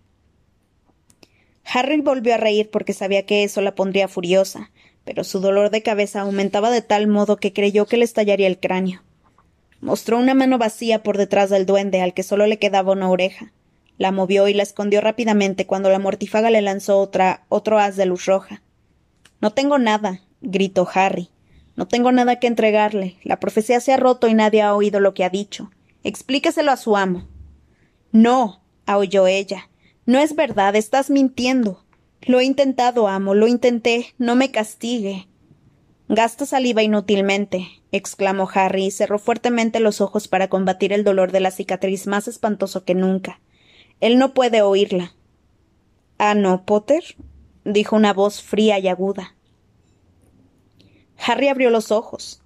Harry 1.64 2.00
volvió 2.02 2.34
a 2.34 2.38
reír 2.38 2.70
porque 2.70 2.94
sabía 2.94 3.26
que 3.26 3.44
eso 3.44 3.62
la 3.62 3.76
pondría 3.76 4.08
furiosa, 4.08 4.72
pero 5.04 5.24
su 5.24 5.40
dolor 5.40 5.70
de 5.70 5.84
cabeza 5.84 6.22
aumentaba 6.22 6.70
de 6.72 6.82
tal 6.82 7.08
modo 7.08 7.38
que 7.38 7.54
creyó 7.54 7.86
que 7.86 7.98
le 7.98 8.06
estallaría 8.06 8.48
el 8.48 8.60
cráneo. 8.60 9.04
Mostró 9.82 10.18
una 10.18 10.34
mano 10.34 10.58
vacía 10.58 11.04
por 11.04 11.18
detrás 11.18 11.50
del 11.50 11.66
duende 11.66 12.02
al 12.02 12.14
que 12.14 12.24
solo 12.24 12.48
le 12.48 12.58
quedaba 12.58 12.94
una 12.94 13.10
oreja. 13.10 13.52
La 13.98 14.12
movió 14.12 14.48
y 14.48 14.54
la 14.54 14.64
escondió 14.64 15.02
rápidamente 15.02 15.68
cuando 15.68 15.90
la 15.90 16.00
mortífaga 16.00 16.50
le 16.50 16.62
lanzó 16.62 17.00
otra, 17.00 17.46
otro 17.50 17.80
haz 17.80 17.96
de 17.96 18.06
luz 18.06 18.26
roja. 18.26 18.62
No 19.42 19.54
tengo 19.54 19.78
nada, 19.78 20.22
gritó 20.42 20.88
Harry. 20.94 21.30
No 21.76 21.88
tengo 21.88 22.12
nada 22.12 22.40
que 22.40 22.48
entregarle. 22.48 23.18
La 23.24 23.40
profecía 23.40 23.80
se 23.80 23.94
ha 23.94 23.98
roto 23.98 24.28
y 24.28 24.34
nadie 24.34 24.62
ha 24.62 24.76
oído 24.76 25.00
lo 25.00 25.14
que 25.14 25.24
ha 25.24 25.30
dicho. 25.30 25.72
Explíqueselo 26.04 26.72
a 26.72 26.78
su 26.78 26.96
amo. 26.96 27.28
No, 28.12 28.62
aulló 28.86 29.28
ella. 29.28 29.70
No 30.06 30.20
es 30.20 30.36
verdad, 30.36 30.76
estás 30.76 31.10
mintiendo. 31.10 31.84
Lo 32.22 32.40
he 32.40 32.46
intentado, 32.46 33.08
amo, 33.08 33.36
lo 33.36 33.48
intenté. 33.48 34.14
No 34.18 34.36
me 34.36 34.52
castigue. 34.52 35.28
Gasta 36.08 36.46
saliva 36.46 36.84
inútilmente, 36.84 37.68
exclamó 37.92 38.48
Harry 38.54 38.86
y 38.86 38.92
cerró 38.92 39.18
fuertemente 39.18 39.80
los 39.80 40.02
ojos 40.02 40.28
para 40.28 40.50
combatir 40.50 40.94
el 40.94 41.04
dolor 41.04 41.32
de 41.32 41.40
la 41.40 41.50
cicatriz 41.50 42.06
más 42.06 42.28
espantoso 42.28 42.86
que 42.86 42.94
nunca. 42.94 43.42
Él 44.02 44.20
no 44.20 44.36
puede 44.36 44.62
oírla. 44.62 45.16
Ah, 46.20 46.36
no, 46.36 46.64
Potter, 46.64 47.04
dijo 47.64 47.96
una 47.96 48.14
voz 48.14 48.44
fría 48.44 48.78
y 48.78 48.88
aguda. 48.88 49.35
Harry 51.18 51.48
abrió 51.48 51.70
los 51.70 51.92
ojos. 51.92 52.42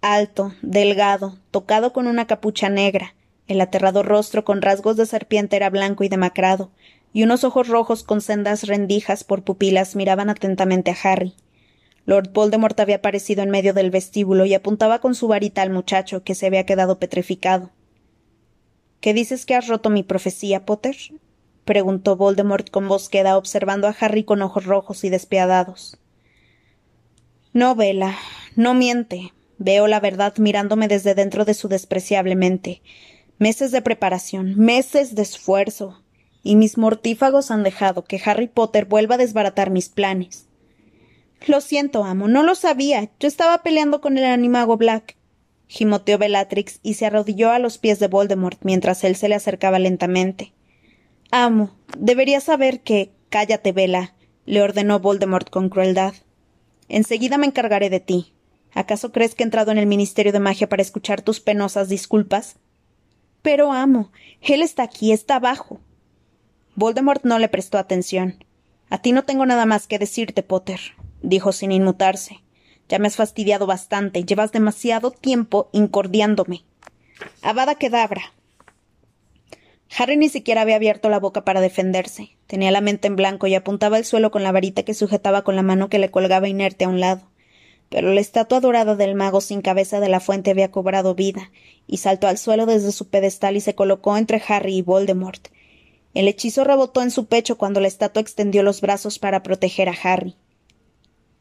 Alto, 0.00 0.52
delgado, 0.62 1.38
tocado 1.50 1.92
con 1.92 2.06
una 2.06 2.26
capucha 2.26 2.68
negra, 2.68 3.14
el 3.48 3.60
aterrador 3.60 4.06
rostro 4.06 4.44
con 4.44 4.62
rasgos 4.62 4.96
de 4.96 5.06
serpiente 5.06 5.56
era 5.56 5.70
blanco 5.70 6.04
y 6.04 6.08
demacrado, 6.08 6.70
y 7.12 7.22
unos 7.22 7.44
ojos 7.44 7.68
rojos 7.68 8.02
con 8.02 8.20
sendas 8.20 8.66
rendijas 8.66 9.24
por 9.24 9.42
pupilas 9.42 9.96
miraban 9.96 10.30
atentamente 10.30 10.90
a 10.90 10.96
Harry. 11.02 11.34
Lord 12.04 12.30
Voldemort 12.32 12.78
había 12.78 12.96
aparecido 12.96 13.42
en 13.42 13.50
medio 13.50 13.74
del 13.74 13.90
vestíbulo 13.90 14.44
y 14.44 14.54
apuntaba 14.54 15.00
con 15.00 15.14
su 15.14 15.26
varita 15.26 15.62
al 15.62 15.70
muchacho, 15.70 16.22
que 16.22 16.34
se 16.34 16.46
había 16.46 16.66
quedado 16.66 16.98
petrificado. 16.98 17.70
¿Qué 19.00 19.12
dices 19.12 19.46
que 19.46 19.54
has 19.54 19.66
roto 19.66 19.90
mi 19.90 20.02
profecía, 20.02 20.64
Potter? 20.64 20.96
preguntó 21.64 22.16
Voldemort 22.16 22.70
con 22.70 22.86
voz 22.86 23.08
queda, 23.08 23.36
observando 23.36 23.88
a 23.88 23.96
Harry 23.98 24.24
con 24.24 24.40
ojos 24.42 24.66
rojos 24.66 25.02
y 25.04 25.10
despiadados. 25.10 25.98
No, 27.56 27.74
Vela, 27.74 28.18
no 28.54 28.74
miente. 28.74 29.32
Veo 29.56 29.86
la 29.86 29.98
verdad 29.98 30.34
mirándome 30.36 30.88
desde 30.88 31.14
dentro 31.14 31.46
de 31.46 31.54
su 31.54 31.68
despreciable 31.68 32.36
mente. 32.36 32.82
Meses 33.38 33.72
de 33.72 33.80
preparación, 33.80 34.58
meses 34.58 35.14
de 35.14 35.22
esfuerzo. 35.22 36.02
Y 36.42 36.54
mis 36.54 36.76
mortífagos 36.76 37.50
han 37.50 37.62
dejado 37.62 38.04
que 38.04 38.20
Harry 38.22 38.46
Potter 38.46 38.84
vuelva 38.84 39.14
a 39.14 39.18
desbaratar 39.18 39.70
mis 39.70 39.88
planes. 39.88 40.48
Lo 41.46 41.62
siento, 41.62 42.04
amo, 42.04 42.28
no 42.28 42.42
lo 42.42 42.56
sabía. 42.56 43.10
Yo 43.20 43.26
estaba 43.26 43.62
peleando 43.62 44.02
con 44.02 44.18
el 44.18 44.24
animago 44.24 44.76
Black. 44.76 45.16
Gimoteó 45.66 46.18
Bellatrix 46.18 46.80
y 46.82 46.92
se 46.92 47.06
arrodilló 47.06 47.52
a 47.52 47.58
los 47.58 47.78
pies 47.78 47.98
de 47.98 48.08
Voldemort 48.08 48.58
mientras 48.64 49.02
él 49.02 49.16
se 49.16 49.30
le 49.30 49.34
acercaba 49.34 49.78
lentamente. 49.78 50.52
Amo, 51.30 51.74
deberías 51.96 52.44
saber 52.44 52.80
que. 52.80 53.12
Cállate, 53.30 53.72
Bella, 53.72 54.14
le 54.44 54.60
ordenó 54.60 55.00
Voldemort 55.00 55.48
con 55.48 55.70
crueldad. 55.70 56.12
Enseguida 56.88 57.38
me 57.38 57.46
encargaré 57.46 57.90
de 57.90 58.00
ti. 58.00 58.32
¿Acaso 58.72 59.12
crees 59.12 59.34
que 59.34 59.42
he 59.42 59.46
entrado 59.46 59.72
en 59.72 59.78
el 59.78 59.86
Ministerio 59.86 60.32
de 60.32 60.40
Magia 60.40 60.68
para 60.68 60.82
escuchar 60.82 61.22
tus 61.22 61.40
penosas 61.40 61.88
disculpas? 61.88 62.56
Pero, 63.42 63.72
amo, 63.72 64.10
él 64.42 64.62
está 64.62 64.82
aquí, 64.82 65.12
está 65.12 65.36
abajo. 65.36 65.80
Voldemort 66.74 67.24
no 67.24 67.38
le 67.38 67.48
prestó 67.48 67.78
atención. 67.78 68.44
A 68.90 68.98
ti 68.98 69.12
no 69.12 69.24
tengo 69.24 69.46
nada 69.46 69.66
más 69.66 69.86
que 69.86 69.98
decirte, 69.98 70.42
Potter 70.42 70.80
dijo 71.22 71.52
sin 71.52 71.72
inmutarse. 71.72 72.42
Ya 72.88 72.98
me 72.98 73.08
has 73.08 73.16
fastidiado 73.16 73.66
bastante. 73.66 74.24
Llevas 74.24 74.52
demasiado 74.52 75.10
tiempo 75.10 75.68
incordiándome. 75.72 76.64
Avada 77.42 77.74
Kedavra. 77.74 78.32
Harry 79.96 80.16
ni 80.16 80.28
siquiera 80.28 80.62
había 80.62 80.76
abierto 80.76 81.08
la 81.08 81.18
boca 81.18 81.44
para 81.44 81.60
defenderse. 81.60 82.35
Tenía 82.46 82.70
la 82.70 82.80
mente 82.80 83.08
en 83.08 83.16
blanco 83.16 83.46
y 83.46 83.54
apuntaba 83.54 83.96
al 83.96 84.04
suelo 84.04 84.30
con 84.30 84.42
la 84.42 84.52
varita 84.52 84.84
que 84.84 84.94
sujetaba 84.94 85.42
con 85.42 85.56
la 85.56 85.62
mano 85.62 85.88
que 85.88 85.98
le 85.98 86.10
colgaba 86.10 86.48
inerte 86.48 86.84
a 86.84 86.88
un 86.88 87.00
lado. 87.00 87.22
Pero 87.88 88.12
la 88.12 88.20
estatua 88.20 88.60
dorada 88.60 88.96
del 88.96 89.14
mago 89.14 89.40
sin 89.40 89.62
cabeza 89.62 90.00
de 90.00 90.08
la 90.08 90.20
fuente 90.20 90.50
había 90.50 90.70
cobrado 90.70 91.14
vida, 91.14 91.50
y 91.86 91.98
saltó 91.98 92.28
al 92.28 92.38
suelo 92.38 92.66
desde 92.66 92.92
su 92.92 93.08
pedestal 93.08 93.56
y 93.56 93.60
se 93.60 93.74
colocó 93.74 94.16
entre 94.16 94.42
Harry 94.48 94.76
y 94.76 94.82
Voldemort. 94.82 95.48
El 96.14 96.28
hechizo 96.28 96.64
rebotó 96.64 97.02
en 97.02 97.10
su 97.10 97.26
pecho 97.26 97.58
cuando 97.58 97.80
la 97.80 97.88
estatua 97.88 98.22
extendió 98.22 98.62
los 98.62 98.80
brazos 98.80 99.18
para 99.18 99.42
proteger 99.42 99.88
a 99.88 99.94
Harry. 100.02 100.36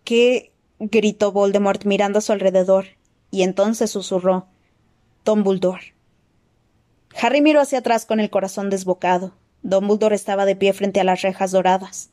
¿Qué? 0.03 0.51
gritó 0.79 1.31
Voldemort 1.31 1.85
mirando 1.85 2.19
a 2.19 2.21
su 2.21 2.31
alrededor, 2.31 2.85
y 3.31 3.43
entonces 3.43 3.91
susurró 3.91 4.47
Dumbledore. 5.24 5.95
Harry 7.19 7.41
miró 7.41 7.62
hacia 7.62 7.79
atrás 7.79 8.05
con 8.05 8.19
el 8.19 8.29
corazón 8.29 8.69
desbocado. 8.69 9.33
Dumbledore 9.67 10.13
estaba 10.13 10.45
de 10.45 10.55
pie 10.55 10.74
frente 10.74 11.00
a 11.00 11.03
las 11.03 11.24
rejas 11.24 11.50
doradas. 11.50 12.12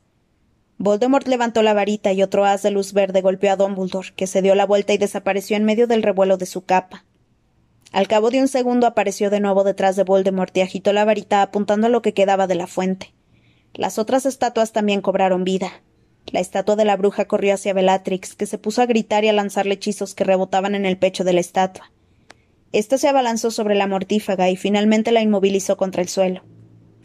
Voldemort 0.78 1.28
levantó 1.28 1.61
la 1.61 1.75
varita 1.75 2.11
y 2.11 2.23
otro 2.23 2.47
haz 2.47 2.62
de 2.62 2.71
luz 2.71 2.94
verde 2.94 3.21
golpeó 3.21 3.52
a 3.52 3.56
Dumbledore, 3.56 4.09
que 4.16 4.26
se 4.26 4.40
dio 4.40 4.54
la 4.54 4.64
vuelta 4.64 4.94
y 4.94 4.99
desapareció 4.99 5.59
en 5.59 5.64
medio 5.64 5.87
del 5.87 6.02
revuelo 6.02 6.38
de 6.38 6.47
su 6.47 6.64
capa. 6.64 7.04
Al 7.92 8.09
cabo 8.09 8.30
de 8.30 8.40
un 8.40 8.49
segundo 8.49 8.87
apareció 8.87 9.28
de 9.28 9.40
nuevo 9.40 9.64
detrás 9.64 9.97
de 9.97 10.02
Voldemort 10.02 10.56
y 10.56 10.62
agitó 10.62 10.94
la 10.94 11.04
varita 11.04 11.42
apuntando 11.42 11.88
a 11.88 11.90
lo 11.90 12.00
que 12.00 12.14
quedaba 12.14 12.47
de 12.47 12.54
la 12.54 12.66
fuente. 12.66 13.12
Las 13.75 13.99
otras 13.99 14.25
estatuas 14.25 14.73
también 14.73 15.02
cobraron 15.02 15.44
vida. 15.44 15.82
La 16.28 16.40
estatua 16.40 16.75
de 16.75 16.87
la 16.87 16.97
bruja 16.97 17.26
corrió 17.26 17.52
hacia 17.52 17.75
Bellatrix, 17.75 18.35
que 18.35 18.47
se 18.47 18.56
puso 18.56 18.80
a 18.80 18.87
gritar 18.87 19.25
y 19.25 19.28
a 19.28 19.35
lanzarle 19.35 19.75
hechizos 19.75 20.14
que 20.14 20.25
rebotaban 20.25 20.75
en 20.75 20.87
el 20.87 20.97
pecho 20.97 21.23
de 21.23 21.35
la 21.35 21.40
estatua. 21.40 21.92
Esta 22.73 22.97
se 22.97 23.09
abalanzó 23.09 23.50
sobre 23.50 23.75
la 23.75 23.87
mortífaga 23.87 24.49
y 24.49 24.56
finalmente 24.56 25.12
la 25.12 25.21
inmovilizó 25.21 25.76
contra 25.76 26.00
el 26.00 26.09
suelo. 26.09 26.42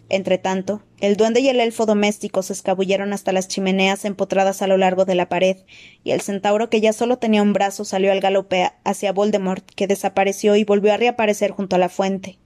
Entretanto, 0.09 0.81
el 1.01 1.17
duende 1.17 1.41
y 1.41 1.49
el 1.49 1.59
elfo 1.59 1.85
doméstico 1.85 2.41
se 2.41 2.53
escabulleron 2.53 3.11
hasta 3.11 3.33
las 3.33 3.47
chimeneas 3.47 4.05
empotradas 4.05 4.61
a 4.61 4.67
lo 4.67 4.77
largo 4.77 5.03
de 5.03 5.15
la 5.15 5.27
pared, 5.27 5.57
y 6.03 6.11
el 6.11 6.21
centauro 6.21 6.69
que 6.69 6.79
ya 6.79 6.93
solo 6.93 7.17
tenía 7.17 7.41
un 7.41 7.51
brazo 7.53 7.83
salió 7.83 8.11
al 8.11 8.21
galope 8.21 8.71
hacia 8.85 9.11
Voldemort, 9.11 9.69
que 9.75 9.87
desapareció 9.87 10.55
y 10.55 10.63
volvió 10.63 10.93
a 10.93 10.97
reaparecer 10.97 11.51
junto 11.51 11.75
a 11.75 11.79
la 11.79 11.89
fuente. 11.89 12.37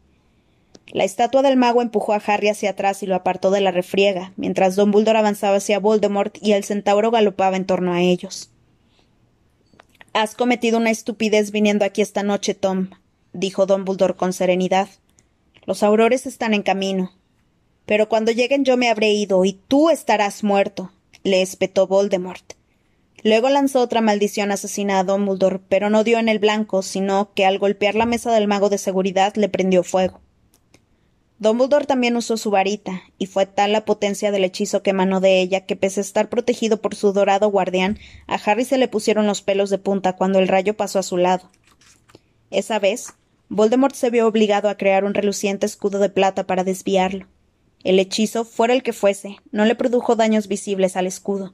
La 0.88 1.04
estatua 1.04 1.42
del 1.44 1.56
mago 1.56 1.82
empujó 1.82 2.14
a 2.14 2.22
Harry 2.26 2.50
hacia 2.50 2.72
atrás 2.72 3.04
y 3.04 3.06
lo 3.06 3.16
apartó 3.16 3.52
de 3.52 3.62
la 3.62 3.72
refriega, 3.72 4.34
mientras 4.36 4.76
Dumbledore 4.76 5.20
avanzaba 5.20 5.58
hacia 5.58 5.80
Voldemort 5.80 6.38
y 6.42 6.54
el 6.54 6.64
centauro 6.64 7.12
galopaba 7.12 7.56
en 7.56 7.66
torno 7.66 7.94
a 7.94 8.02
ellos. 8.02 8.50
Has 10.14 10.36
cometido 10.36 10.78
una 10.78 10.90
estupidez 10.90 11.52
viniendo 11.52 11.86
aquí 11.86 12.02
esta 12.02 12.24
noche, 12.24 12.56
Tom, 12.56 12.90
dijo 13.32 13.66
Dumbledore 13.68 14.16
con 14.16 14.34
serenidad. 14.34 14.90
Los 15.66 15.84
aurores 15.84 16.26
están 16.26 16.54
en 16.54 16.64
camino. 16.64 17.12
Pero 17.86 18.10
cuando 18.10 18.32
lleguen 18.32 18.66
yo 18.66 18.78
me 18.78 18.90
habré 18.90 19.12
ido 19.12 19.44
y 19.46 19.54
tú 19.54 19.90
estarás 19.90 20.44
muerto, 20.44 20.92
le 21.24 21.42
espetó 21.42 21.88
Voldemort. 21.88 22.54
Luego 23.24 23.50
lanzó 23.50 23.82
otra 23.82 24.02
maldición 24.02 24.52
asesina 24.52 25.00
a 25.00 25.04
Dumbledore, 25.04 25.60
pero 25.70 25.90
no 25.90 26.04
dio 26.04 26.18
en 26.18 26.28
el 26.28 26.40
blanco, 26.40 26.82
sino 26.82 27.32
que 27.36 27.46
al 27.46 27.60
golpear 27.60 27.94
la 27.94 28.08
mesa 28.08 28.34
del 28.34 28.48
mago 28.48 28.70
de 28.70 28.80
seguridad 28.80 29.36
le 29.36 29.48
prendió 29.48 29.84
fuego. 29.84 30.22
Dumbledore 31.38 31.86
también 31.86 32.16
usó 32.18 32.38
su 32.38 32.52
varita, 32.52 33.02
y 33.18 33.28
fue 33.28 33.46
tal 33.46 33.72
la 33.74 33.86
potencia 33.86 34.32
del 34.32 34.44
hechizo 34.44 34.84
que 34.84 34.92
emanó 34.92 35.20
de 35.20 35.40
ella 35.40 35.66
que, 35.66 35.76
pese 35.76 36.00
a 36.00 36.02
estar 36.02 36.30
protegido 36.30 36.82
por 36.82 36.96
su 36.96 37.14
dorado 37.14 37.50
guardián, 37.50 38.00
a 38.28 38.36
Harry 38.36 38.66
se 38.66 38.78
le 38.78 38.88
pusieron 38.88 39.28
los 39.28 39.42
pelos 39.42 39.70
de 39.70 39.78
punta 39.78 40.16
cuando 40.16 40.40
el 40.40 40.48
rayo 40.48 40.76
pasó 40.76 41.00
a 41.00 41.04
su 41.04 41.18
lado. 41.18 41.50
Esa 42.52 42.80
vez, 42.80 43.14
Voldemort 43.50 43.96
se 43.96 44.10
vio 44.10 44.28
obligado 44.28 44.70
a 44.70 44.78
crear 44.78 45.04
un 45.04 45.14
reluciente 45.14 45.66
escudo 45.66 46.00
de 46.00 46.10
plata 46.10 46.46
para 46.46 46.64
desviarlo. 46.64 47.28
El 47.84 48.00
hechizo, 48.00 48.46
fuera 48.46 48.74
el 48.74 48.84
que 48.84 48.94
fuese, 48.94 49.38
no 49.52 49.66
le 49.66 49.76
produjo 49.76 50.16
daños 50.16 50.48
visibles 50.48 50.96
al 50.96 51.08
escudo, 51.08 51.54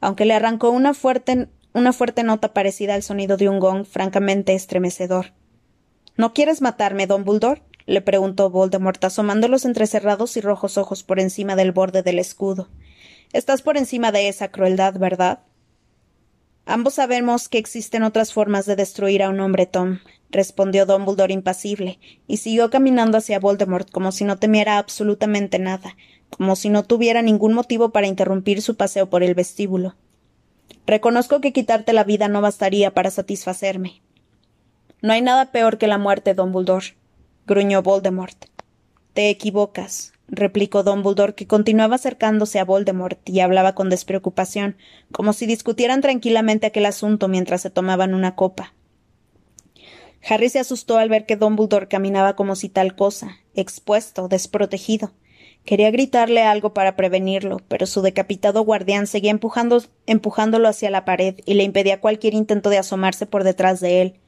aunque 0.00 0.24
le 0.24 0.34
arrancó 0.34 0.70
una 0.70 0.94
fuerte, 0.94 1.48
una 1.72 1.92
fuerte 1.92 2.22
nota 2.22 2.52
parecida 2.52 2.94
al 2.94 3.02
sonido 3.02 3.36
de 3.36 3.48
un 3.48 3.58
gong 3.58 3.84
francamente 3.84 4.54
estremecedor. 4.54 5.32
¿No 6.16 6.32
quieres 6.32 6.60
matarme, 6.60 7.06
Dumbledore? 7.06 7.62
le 7.86 8.00
preguntó 8.00 8.50
Voldemort, 8.50 9.02
asomando 9.04 9.48
los 9.48 9.64
entrecerrados 9.64 10.36
y 10.36 10.40
rojos 10.40 10.78
ojos 10.78 11.02
por 11.02 11.20
encima 11.20 11.56
del 11.56 11.72
borde 11.72 12.02
del 12.02 12.18
escudo. 12.18 12.68
Estás 13.32 13.62
por 13.62 13.76
encima 13.76 14.12
de 14.12 14.28
esa 14.28 14.48
crueldad, 14.48 14.98
¿verdad? 14.98 15.40
Ambos 16.66 16.94
sabemos 16.94 17.48
que 17.48 17.58
existen 17.58 18.02
otras 18.02 18.32
formas 18.32 18.64
de 18.64 18.74
destruir 18.74 19.22
a 19.22 19.28
un 19.28 19.40
hombre, 19.40 19.66
Tom, 19.66 19.98
respondió 20.30 20.86
Dumbledore 20.86 21.34
impasible, 21.34 21.98
y 22.26 22.38
siguió 22.38 22.70
caminando 22.70 23.18
hacia 23.18 23.38
Voldemort 23.38 23.90
como 23.90 24.12
si 24.12 24.24
no 24.24 24.38
temiera 24.38 24.78
absolutamente 24.78 25.58
nada, 25.58 25.94
como 26.30 26.56
si 26.56 26.70
no 26.70 26.82
tuviera 26.82 27.20
ningún 27.20 27.52
motivo 27.52 27.90
para 27.90 28.06
interrumpir 28.06 28.62
su 28.62 28.76
paseo 28.76 29.10
por 29.10 29.22
el 29.22 29.34
vestíbulo. 29.34 29.94
Reconozco 30.86 31.42
que 31.42 31.52
quitarte 31.52 31.92
la 31.92 32.04
vida 32.04 32.28
no 32.28 32.40
bastaría 32.40 32.92
para 32.92 33.10
satisfacerme. 33.10 34.00
No 35.02 35.12
hay 35.12 35.20
nada 35.20 35.52
peor 35.52 35.76
que 35.76 35.86
la 35.86 35.98
muerte, 35.98 36.32
Dumbledore 36.32 36.96
gruñó 37.46 37.82
Voldemort. 37.82 38.46
Te 39.12 39.28
equivocas, 39.28 40.13
replicó 40.28 40.82
Dumbledore, 40.82 41.34
que 41.34 41.46
continuaba 41.46 41.96
acercándose 41.96 42.58
a 42.58 42.64
Voldemort 42.64 43.18
y 43.28 43.40
hablaba 43.40 43.74
con 43.74 43.90
despreocupación, 43.90 44.76
como 45.12 45.32
si 45.32 45.46
discutieran 45.46 46.00
tranquilamente 46.00 46.66
aquel 46.66 46.86
asunto 46.86 47.28
mientras 47.28 47.62
se 47.62 47.70
tomaban 47.70 48.14
una 48.14 48.34
copa. 48.34 48.74
Harry 50.26 50.48
se 50.48 50.58
asustó 50.58 50.98
al 50.98 51.10
ver 51.10 51.26
que 51.26 51.36
Dumbledore 51.36 51.88
caminaba 51.88 52.34
como 52.34 52.56
si 52.56 52.68
tal 52.68 52.96
cosa, 52.96 53.36
expuesto, 53.54 54.28
desprotegido. 54.28 55.12
Quería 55.64 55.90
gritarle 55.90 56.42
algo 56.42 56.74
para 56.74 56.96
prevenirlo, 56.96 57.58
pero 57.68 57.86
su 57.86 58.02
decapitado 58.02 58.62
guardián 58.62 59.06
seguía 59.06 59.30
empujándolo 59.30 60.68
hacia 60.68 60.90
la 60.90 61.04
pared 61.04 61.36
y 61.46 61.54
le 61.54 61.64
impedía 61.64 62.00
cualquier 62.00 62.34
intento 62.34 62.70
de 62.70 62.78
asomarse 62.78 63.26
por 63.26 63.44
detrás 63.44 63.80
de 63.80 64.02
él. 64.02 64.20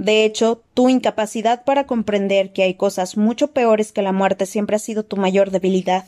De 0.00 0.24
hecho, 0.24 0.62
tu 0.72 0.88
incapacidad 0.88 1.62
para 1.62 1.86
comprender 1.86 2.54
que 2.54 2.62
hay 2.62 2.72
cosas 2.72 3.18
mucho 3.18 3.48
peores 3.48 3.92
que 3.92 4.00
la 4.00 4.12
muerte 4.12 4.46
siempre 4.46 4.76
ha 4.76 4.78
sido 4.78 5.04
tu 5.04 5.18
mayor 5.18 5.50
debilidad. 5.50 6.06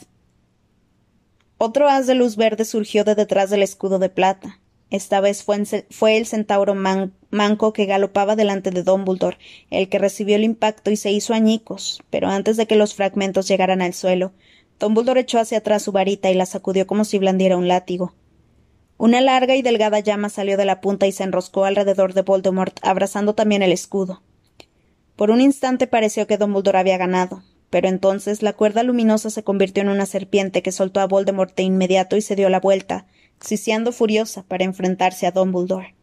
Otro 1.58 1.90
haz 1.90 2.06
de 2.06 2.14
luz 2.14 2.36
verde 2.36 2.64
surgió 2.64 3.04
de 3.04 3.14
detrás 3.14 3.50
del 3.50 3.62
escudo 3.62 3.98
de 3.98 4.08
plata. 4.08 4.58
Esta 4.88 5.20
vez 5.20 5.44
fue, 5.44 6.16
el 6.16 6.24
centauro 6.24 6.74
manco 6.74 7.74
que 7.74 7.84
galopaba 7.84 8.34
delante 8.34 8.70
de 8.70 8.82
Dumbledore, 8.82 9.36
el 9.68 9.90
que 9.90 9.98
recibió 9.98 10.36
el 10.36 10.44
impacto 10.44 10.90
y 10.90 10.96
se 10.96 11.12
hizo 11.12 11.34
añicos, 11.34 12.02
pero 12.08 12.28
antes 12.28 12.56
de 12.56 12.66
que 12.66 12.76
los 12.76 12.94
fragmentos 12.94 13.46
llegaran 13.46 13.82
al 13.82 13.92
suelo, 13.92 14.32
Dumbledore 14.80 15.20
echó 15.20 15.38
hacia 15.38 15.58
atrás 15.58 15.82
su 15.82 15.92
varita 15.92 16.30
y 16.30 16.34
la 16.34 16.46
sacudió 16.46 16.86
como 16.86 17.04
si 17.04 17.18
blandiera 17.18 17.58
un 17.58 17.68
látigo. 17.68 18.14
Una 19.02 19.20
larga 19.20 19.56
y 19.56 19.62
delgada 19.62 19.98
llama 19.98 20.28
salió 20.28 20.56
de 20.56 20.64
la 20.64 20.80
punta 20.80 21.08
y 21.08 21.10
se 21.10 21.24
enroscó 21.24 21.64
alrededor 21.64 22.14
de 22.14 22.22
Voldemort, 22.22 22.78
abrazando 22.82 23.34
también 23.34 23.60
el 23.60 23.72
escudo. 23.72 24.22
Por 25.16 25.32
un 25.32 25.40
instante 25.40 25.88
pareció 25.88 26.28
que 26.28 26.36
Dumbledore 26.36 26.78
había 26.78 26.98
ganado, 26.98 27.42
pero 27.68 27.88
entonces 27.88 28.44
la 28.44 28.52
cuerda 28.52 28.84
luminosa 28.84 29.28
se 29.30 29.42
convirtió 29.42 29.82
en 29.82 29.88
una 29.88 30.06
serpiente 30.06 30.62
que 30.62 30.70
soltó 30.70 31.00
a 31.00 31.08
Voldemort 31.08 31.52
de 31.56 31.64
inmediato 31.64 32.16
y 32.16 32.22
se 32.22 32.36
dio 32.36 32.48
la 32.48 32.60
vuelta, 32.60 33.06
siseando 33.40 33.90
furiosa 33.90 34.44
para 34.44 34.62
enfrentarse 34.62 35.26
a 35.26 35.32
Dumbledore. 35.32 35.96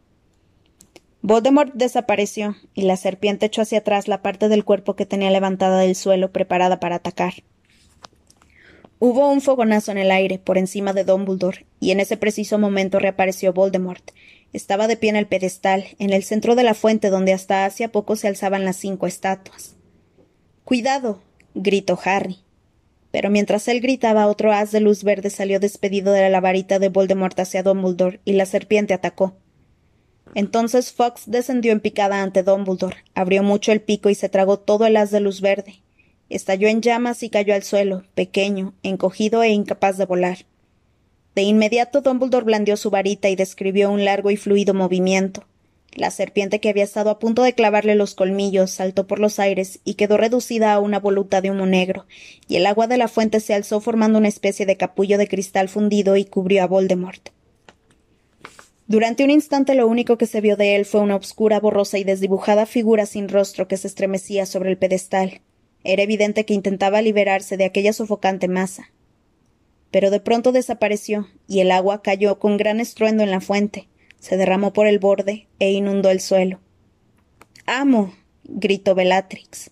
Voldemort 1.22 1.72
desapareció 1.76 2.58
y 2.74 2.82
la 2.82 2.98
serpiente 2.98 3.46
echó 3.46 3.62
hacia 3.62 3.78
atrás 3.78 4.10
la 4.10 4.22
parte 4.22 4.50
del 4.50 4.66
cuerpo 4.66 4.98
que 4.98 5.06
tenía 5.06 5.32
levantada 5.32 5.80
del 5.80 5.96
suelo 5.96 6.34
preparada 6.34 6.82
para 6.82 6.98
atacar. 6.98 7.36
Hubo 9.00 9.32
un 9.32 9.42
fogonazo 9.42 9.92
en 9.92 9.98
el 9.98 10.12
aire 10.12 10.40
por 10.40 10.58
encima 10.58 10.94
de 10.94 11.04
Dumbledore 11.04 11.66
y 11.80 11.92
en 11.92 12.00
ese 12.00 12.18
preciso 12.18 12.60
momento 12.60 13.00
reapareció 13.00 13.54
Voldemort. 13.54 14.12
Estaba 14.52 14.88
de 14.88 14.98
pie 14.98 15.10
en 15.10 15.16
el 15.16 15.28
pedestal, 15.28 15.86
en 16.00 16.12
el 16.12 16.24
centro 16.24 16.56
de 16.56 16.64
la 16.64 16.74
fuente 16.74 17.10
donde 17.10 17.34
hasta 17.34 17.66
hacía 17.66 17.92
poco 17.92 18.16
se 18.16 18.28
alzaban 18.28 18.66
las 18.66 18.76
cinco 18.76 19.08
estatuas. 19.08 19.76
Cuidado. 20.66 21.22
gritó 21.56 22.00
Harry 22.04 22.44
pero 23.12 23.30
mientras 23.30 23.68
él 23.68 23.82
gritaba 23.82 24.28
otro 24.28 24.52
haz 24.52 24.72
de 24.72 24.82
luz 24.82 25.04
verde 25.04 25.30
salió 25.30 25.60
despedido 25.60 26.14
de 26.14 26.30
la 26.30 26.42
varita 26.42 26.80
de 26.80 26.90
Voldemort 26.90 27.40
hacia 27.40 27.64
Dumbledore 27.64 28.20
y 28.24 28.34
la 28.34 28.46
serpiente 28.46 28.94
atacó. 28.94 29.36
Entonces 30.36 30.92
Fox 30.92 31.24
descendió 31.26 31.72
en 31.72 31.80
picada 31.80 32.22
ante 32.22 32.44
Dumbledore, 32.44 32.98
abrió 33.16 33.42
mucho 33.42 33.72
el 33.72 33.82
pico 33.82 34.10
y 34.10 34.16
se 34.16 34.30
tragó 34.30 34.60
todo 34.60 34.86
el 34.86 34.96
haz 34.98 35.10
de 35.10 35.22
luz 35.22 35.42
verde. 35.42 35.82
Estalló 36.30 36.68
en 36.68 36.82
llamas 36.82 37.24
y 37.24 37.30
cayó 37.30 37.54
al 37.56 37.64
suelo, 37.64 38.04
pequeño, 38.14 38.74
encogido 38.84 39.42
e 39.44 39.50
incapaz 39.50 39.98
de 39.98 40.06
volar. 40.06 40.46
De 41.36 41.42
inmediato 41.42 42.02
Dumbledore 42.02 42.46
blandió 42.46 42.78
su 42.78 42.90
varita 42.90 43.30
y 43.30 43.36
describió 43.36 43.92
un 43.92 44.06
largo 44.06 44.30
y 44.30 44.38
fluido 44.38 44.74
movimiento. 44.74 45.46
La 45.94 46.12
serpiente 46.12 46.60
que 46.60 46.70
había 46.70 46.84
estado 46.84 47.10
a 47.10 47.18
punto 47.18 47.42
de 47.42 47.54
clavarle 47.54 47.96
los 47.96 48.14
colmillos 48.14 48.70
saltó 48.72 49.08
por 49.08 49.20
los 49.20 49.40
aires 49.40 49.80
y 49.84 49.96
quedó 49.96 50.18
reducida 50.18 50.74
a 50.74 50.80
una 50.80 51.00
voluta 51.00 51.42
de 51.42 51.50
humo 51.50 51.66
negro, 51.66 52.06
y 52.48 52.58
el 52.58 52.68
agua 52.68 52.88
de 52.88 52.98
la 52.98 53.08
fuente 53.08 53.40
se 53.40 53.56
alzó 53.56 53.82
formando 53.82 54.20
una 54.20 54.28
especie 54.28 54.66
de 54.66 54.78
capullo 54.78 55.18
de 55.18 55.28
cristal 55.28 55.68
fundido 55.68 56.16
y 56.16 56.26
cubrió 56.26 56.64
a 56.64 56.68
Voldemort. 56.68 57.30
Durante 58.86 59.24
un 59.24 59.30
instante 59.30 59.76
lo 59.76 59.88
único 59.88 60.18
que 60.18 60.26
se 60.26 60.42
vio 60.42 60.58
de 60.58 60.76
él 60.76 60.86
fue 60.86 61.02
una 61.02 61.16
obscura, 61.16 61.60
borrosa 61.60 61.98
y 61.98 62.04
desdibujada 62.04 62.66
figura 62.66 63.06
sin 63.06 63.30
rostro 63.30 63.68
que 63.68 63.78
se 63.78 63.88
estremecía 63.88 64.46
sobre 64.46 64.72
el 64.72 64.78
pedestal. 64.78 65.42
Era 65.92 66.04
evidente 66.04 66.46
que 66.46 66.54
intentaba 66.54 67.02
liberarse 67.02 67.58
de 67.58 67.66
aquella 67.66 67.94
sofocante 67.94 68.48
masa. 68.48 68.92
Pero 69.92 70.12
de 70.12 70.20
pronto 70.20 70.52
desapareció, 70.52 71.28
y 71.48 71.62
el 71.62 71.72
agua 71.72 72.02
cayó 72.02 72.40
con 72.40 72.58
gran 72.58 72.80
estruendo 72.80 73.24
en 73.24 73.32
la 73.32 73.42
fuente 73.42 73.88
se 74.20 74.38
derramó 74.38 74.74
por 74.74 74.88
el 74.88 75.00
borde 75.00 75.48
e 75.60 75.72
inundó 75.72 76.10
el 76.10 76.20
suelo. 76.20 76.60
Amo. 77.66 78.14
gritó 78.44 78.96
Bellatrix. 78.96 79.72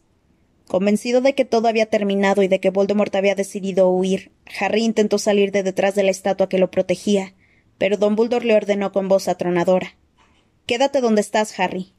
Convencido 0.68 1.22
de 1.22 1.34
que 1.34 1.46
todo 1.46 1.68
había 1.68 1.88
terminado 1.88 2.44
y 2.44 2.48
de 2.48 2.60
que 2.60 2.70
Voldemort 2.70 3.16
había 3.16 3.36
decidido 3.36 3.90
huir, 3.90 4.32
Harry 4.60 4.84
intentó 4.84 5.18
salir 5.18 5.52
de 5.52 5.64
detrás 5.64 5.96
de 5.96 6.04
la 6.04 6.12
estatua 6.12 6.50
que 6.50 6.60
lo 6.60 6.70
protegía, 6.70 7.34
pero 7.78 7.98
Dumbledore 7.98 8.46
le 8.46 8.56
ordenó 8.56 8.92
con 8.92 9.08
voz 9.08 9.28
atronadora. 9.28 9.96
Quédate 10.66 11.00
donde 11.00 11.22
estás, 11.22 11.58
Harry. 11.60 11.94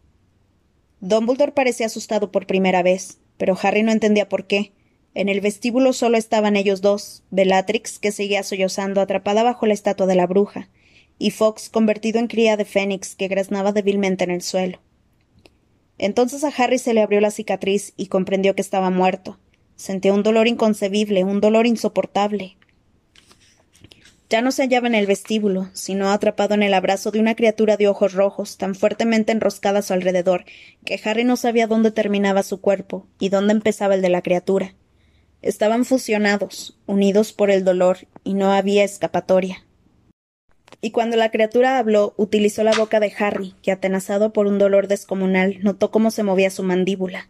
Dumbledore 1.01 1.53
parecía 1.53 1.87
asustado 1.87 2.31
por 2.31 2.47
primera 2.47 2.83
vez, 2.83 3.19
pero 3.39 3.57
Harry 3.63 3.83
no 3.83 3.93
entendía 3.93 4.29
por 4.29 4.47
qué. 4.47 4.73
En 5.15 5.31
el 5.31 5.41
vestíbulo 5.41 5.95
solo 5.95 6.19
estaban 6.19 6.55
ellos 6.55 6.83
dos, 6.83 7.23
Bellatrix, 7.31 7.99
que 7.99 8.13
seguía 8.13 8.43
sollozando 8.43 9.01
atrapada 9.01 9.43
bajo 9.43 9.65
la 9.65 9.75
estatua 9.75 10.07
de 10.07 10.15
la 10.15 10.27
bruja, 10.27 10.69
y 11.19 11.31
Fox 11.31 11.71
convertido 11.71 12.19
en 12.19 12.27
cría 12.27 12.57
de 12.57 12.65
fénix 12.65 13.17
que 13.17 13.29
graznaba 13.29 13.73
débilmente 13.73 14.25
en 14.25 14.31
el 14.31 14.43
suelo. 14.43 14.81
Entonces 15.99 16.45
a 16.45 16.53
Harry 16.57 16.79
se 16.79 16.95
le 16.95 17.03
abrió 17.03 17.21
la 17.21 17.31
cicatriz 17.31 17.95
y 17.97 18.07
comprendió 18.07 18.55
que 18.55 18.63
estaba 18.63 18.91
muerto. 18.91 19.39
Sentía 19.75 20.13
un 20.13 20.23
dolor 20.23 20.47
inconcebible, 20.47 21.25
un 21.25 21.41
dolor 21.41 21.67
insoportable. 21.67 22.57
Ya 24.31 24.43
no 24.43 24.53
se 24.53 24.63
hallaba 24.63 24.89
en 24.89 24.95
el 24.95 25.07
vestíbulo, 25.07 25.71
sino 25.73 26.11
atrapado 26.11 26.55
en 26.55 26.63
el 26.63 26.75
abrazo 26.75 27.11
de 27.11 27.21
una 27.21 27.35
criatura 27.35 27.77
de 27.77 27.89
ojos 27.89 28.13
rojos, 28.13 28.59
tan 28.59 28.75
fuertemente 28.75 29.33
enroscada 29.33 29.79
a 29.79 29.83
su 29.83 29.95
alrededor, 29.95 30.45
que 30.85 31.01
Harry 31.05 31.25
no 31.25 31.37
sabía 31.37 31.67
dónde 31.67 31.91
terminaba 31.91 32.43
su 32.43 32.61
cuerpo 32.61 33.07
y 33.19 33.31
dónde 33.31 33.53
empezaba 33.53 33.95
el 33.95 34.03
de 34.03 34.11
la 34.11 34.23
criatura. 34.23 34.75
Estaban 35.41 35.85
fusionados, 35.85 36.79
unidos 36.87 37.33
por 37.33 37.51
el 37.51 37.65
dolor, 37.65 38.07
y 38.25 38.35
no 38.35 38.53
había 38.53 38.85
escapatoria 38.85 39.65
y 40.81 40.91
cuando 40.91 41.17
la 41.17 41.31
criatura 41.31 41.79
habló 41.79 42.15
utilizó 42.17 42.63
la 42.63 42.73
boca 42.73 43.01
de 43.01 43.13
Harry, 43.19 43.55
que 43.63 43.73
atenazado 43.73 44.33
por 44.33 44.47
un 44.47 44.59
dolor 44.59 44.87
descomunal 44.87 45.59
notó 45.63 45.91
cómo 45.91 46.11
se 46.11 46.23
movía 46.23 46.51
su 46.51 46.63
mandíbula. 46.63 47.29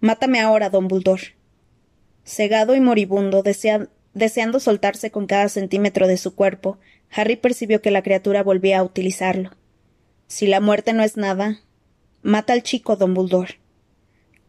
Mátame 0.00 0.40
ahora, 0.40 0.70
don 0.70 0.88
Buldor. 0.88 1.20
Cegado 2.24 2.74
y 2.74 2.80
moribundo, 2.80 3.42
deseando 4.18 4.60
soltarse 4.60 5.10
con 5.10 5.26
cada 5.26 5.48
centímetro 5.48 6.06
de 6.06 6.16
su 6.16 6.34
cuerpo, 6.34 6.78
Harry 7.10 7.36
percibió 7.36 7.80
que 7.80 7.90
la 7.90 8.02
criatura 8.02 8.42
volvía 8.42 8.78
a 8.78 8.82
utilizarlo. 8.82 9.50
Si 10.26 10.46
la 10.46 10.60
muerte 10.60 10.92
no 10.92 11.02
es 11.02 11.16
nada, 11.16 11.60
mata 12.22 12.52
al 12.52 12.62
chico, 12.62 12.96
don 12.96 13.14
Buldor. 13.14 13.54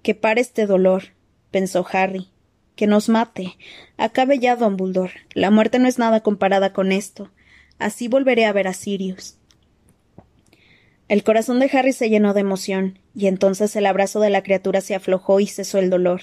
Que 0.04 0.16
pare 0.16 0.42
este 0.42 0.66
dolor, 0.66 1.14
pensó 1.52 1.86
Harry. 1.92 2.30
Que 2.76 2.88
nos 2.88 3.10
mate. 3.10 3.58
Acabe 3.98 4.40
ya, 4.40 4.56
don 4.56 4.78
Buldor. 4.78 5.12
La 5.34 5.52
muerte 5.52 5.80
no 5.80 5.88
es 5.88 6.00
nada 6.00 6.22
comparada 6.22 6.74
con 6.74 6.92
esto. 6.92 7.32
Así 7.78 8.08
volveré 8.08 8.46
a 8.46 8.54
ver 8.54 8.68
a 8.68 8.74
Sirius. 8.74 9.38
El 11.10 11.24
corazón 11.24 11.60
de 11.60 11.70
Harry 11.74 11.92
se 11.92 12.10
llenó 12.10 12.34
de 12.34 12.42
emoción, 12.42 13.00
y 13.16 13.28
entonces 13.28 13.76
el 13.76 13.86
abrazo 13.86 14.20
de 14.20 14.30
la 14.30 14.44
criatura 14.44 14.80
se 14.80 14.96
aflojó 14.96 15.40
y 15.40 15.48
cesó 15.48 15.80
el 15.80 15.90
dolor. 15.90 16.22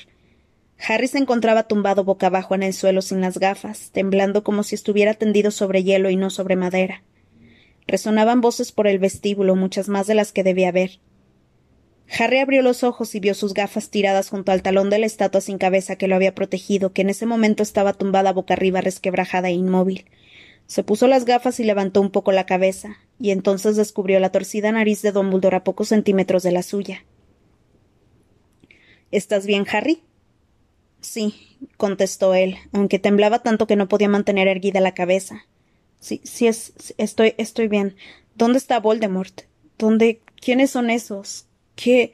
Harry 0.79 1.09
se 1.09 1.19
encontraba 1.19 1.65
tumbado 1.65 2.05
boca 2.05 2.27
abajo 2.27 2.55
en 2.55 2.63
el 2.63 2.75
suelo 2.75 3.03
sin 3.03 3.21
las 3.21 3.39
gafas, 3.39 3.91
temblando 3.93 4.45
como 4.45 4.63
si 4.63 4.75
estuviera 4.75 5.15
tendido 5.15 5.51
sobre 5.51 5.83
hielo 5.83 6.11
y 6.11 6.17
no 6.17 6.31
sobre 6.31 6.57
madera. 6.57 7.03
Resonaban 7.87 8.41
voces 8.41 8.73
por 8.73 8.87
el 8.87 8.99
vestíbulo, 8.99 9.57
muchas 9.57 9.89
más 9.89 10.07
de 10.07 10.15
las 10.15 10.33
que 10.33 10.43
debía 10.43 10.73
ver. 10.73 11.01
Harry 12.19 12.39
abrió 12.39 12.63
los 12.63 12.85
ojos 12.85 13.15
y 13.15 13.21
vio 13.21 13.35
sus 13.35 13.53
gafas 13.55 13.91
tiradas 13.91 14.29
junto 14.29 14.53
al 14.53 14.63
talón 14.63 14.91
de 14.91 14.99
la 14.99 15.07
estatua 15.07 15.41
sin 15.41 15.59
cabeza 15.59 15.97
que 15.97 16.09
lo 16.09 16.15
había 16.15 16.35
protegido, 16.35 16.93
que 16.93 17.03
en 17.03 17.11
ese 17.11 17.27
momento 17.27 17.63
estaba 17.63 17.95
tumbada 17.95 18.33
boca 18.33 18.55
arriba, 18.55 18.81
resquebrajada 18.81 19.49
e 19.49 19.53
inmóvil. 19.53 20.07
Se 20.67 20.83
puso 20.83 21.07
las 21.07 21.25
gafas 21.25 21.59
y 21.61 21.65
levantó 21.65 22.01
un 22.01 22.11
poco 22.11 22.33
la 22.33 22.47
cabeza, 22.47 22.97
y 23.19 23.31
entonces 23.31 23.77
descubrió 23.77 24.21
la 24.21 24.31
torcida 24.31 24.71
nariz 24.73 25.03
de 25.03 25.13
Dumbledore 25.13 25.57
a 25.57 25.65
pocos 25.65 25.89
centímetros 25.89 26.43
de 26.43 26.53
la 26.53 26.63
suya. 26.63 27.05
¿Estás 29.11 29.47
bien, 29.47 29.65
Harry? 29.71 30.03
Sí, 31.07 31.57
contestó 31.77 32.35
él, 32.35 32.57
aunque 32.73 32.99
temblaba 32.99 33.39
tanto 33.39 33.69
que 33.69 33.77
no 33.77 33.87
podía 33.87 34.09
mantener 34.09 34.49
erguida 34.49 34.81
la 34.81 34.93
cabeza. 34.93 35.47
Sí, 36.01 36.21
sí, 36.25 36.49
es, 36.49 36.73
estoy, 36.99 37.35
estoy 37.39 37.69
bien. 37.69 37.95
¿Dónde 38.35 38.59
está 38.59 38.81
Voldemort? 38.81 39.43
¿Dónde? 39.79 40.21
¿Quiénes 40.35 40.73
son 40.73 40.91
esos? 40.91 41.47
¿Qué? 41.77 42.13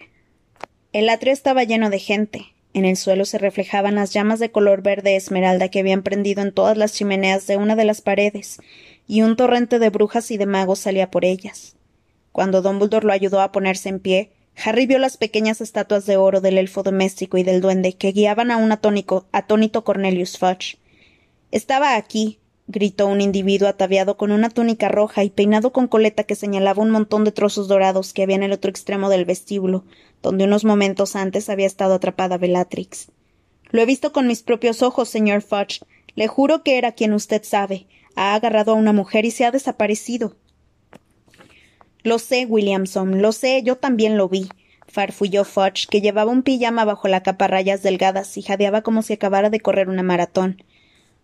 El 0.92 1.08
atrio 1.08 1.32
estaba 1.32 1.64
lleno 1.64 1.88
de 1.88 2.00
gente. 2.00 2.52
En 2.74 2.84
el 2.84 2.98
suelo 2.98 3.24
se 3.24 3.38
reflejaban 3.38 3.94
las 3.94 4.12
llamas 4.12 4.40
de 4.40 4.50
color 4.50 4.82
verde 4.82 5.16
esmeralda 5.16 5.70
que 5.70 5.80
habían 5.80 6.02
prendido 6.02 6.42
en 6.42 6.52
todas 6.52 6.76
las 6.76 6.92
chimeneas 6.92 7.46
de 7.46 7.56
una 7.56 7.76
de 7.76 7.86
las 7.86 8.02
paredes, 8.02 8.58
y 9.06 9.22
un 9.22 9.36
torrente 9.36 9.78
de 9.78 9.88
brujas 9.88 10.30
y 10.30 10.36
de 10.36 10.44
magos 10.44 10.80
salía 10.80 11.10
por 11.10 11.24
ellas. 11.24 11.76
Cuando 12.30 12.60
Dumbledore 12.60 13.06
lo 13.06 13.14
ayudó 13.14 13.40
a 13.40 13.52
ponerse 13.52 13.88
en 13.88 14.00
pie, 14.00 14.32
Harry 14.56 14.86
vio 14.86 14.98
las 14.98 15.16
pequeñas 15.16 15.60
estatuas 15.60 16.06
de 16.06 16.16
oro 16.16 16.40
del 16.40 16.58
elfo 16.58 16.82
doméstico 16.82 17.38
y 17.38 17.42
del 17.42 17.60
duende 17.60 17.94
que 17.94 18.12
guiaban 18.12 18.50
a 18.50 18.56
un 18.56 18.70
atónico, 18.72 19.26
atónito 19.32 19.84
Cornelius 19.84 20.38
Fudge. 20.38 20.78
Estaba 21.50 21.96
aquí, 21.96 22.38
gritó 22.66 23.06
un 23.06 23.20
individuo 23.20 23.68
ataviado 23.68 24.16
con 24.16 24.30
una 24.32 24.50
túnica 24.50 24.88
roja 24.88 25.24
y 25.24 25.30
peinado 25.30 25.72
con 25.72 25.88
coleta 25.88 26.24
que 26.24 26.34
señalaba 26.34 26.82
un 26.82 26.90
montón 26.90 27.24
de 27.24 27.32
trozos 27.32 27.68
dorados 27.68 28.12
que 28.12 28.22
había 28.22 28.36
en 28.36 28.42
el 28.42 28.52
otro 28.52 28.70
extremo 28.70 29.08
del 29.10 29.24
vestíbulo, 29.24 29.84
donde 30.22 30.44
unos 30.44 30.64
momentos 30.64 31.16
antes 31.16 31.48
había 31.48 31.66
estado 31.66 31.94
atrapada 31.94 32.38
Bellatrix. 32.38 33.08
Lo 33.70 33.80
he 33.80 33.86
visto 33.86 34.12
con 34.12 34.26
mis 34.26 34.42
propios 34.42 34.82
ojos, 34.82 35.08
señor 35.08 35.42
Fudge. 35.42 35.80
Le 36.14 36.28
juro 36.28 36.62
que 36.62 36.78
era 36.78 36.92
quien 36.92 37.14
usted 37.14 37.42
sabe. 37.42 37.86
Ha 38.14 38.34
agarrado 38.34 38.72
a 38.72 38.76
una 38.76 38.92
mujer 38.92 39.24
y 39.24 39.30
se 39.30 39.44
ha 39.44 39.50
desaparecido. 39.50 40.36
Lo 42.04 42.18
sé, 42.18 42.46
Williamson, 42.46 43.22
lo 43.22 43.32
sé, 43.32 43.62
yo 43.62 43.76
también 43.76 44.16
lo 44.16 44.28
vi, 44.28 44.48
farfulló 44.88 45.44
Fudge, 45.44 45.86
que 45.88 46.00
llevaba 46.00 46.32
un 46.32 46.42
pijama 46.42 46.84
bajo 46.84 47.06
la 47.06 47.22
capa 47.22 47.46
rayas 47.46 47.82
delgadas 47.82 48.36
y 48.36 48.42
jadeaba 48.42 48.82
como 48.82 49.02
si 49.02 49.12
acabara 49.12 49.50
de 49.50 49.60
correr 49.60 49.88
una 49.88 50.02
maratón. 50.02 50.62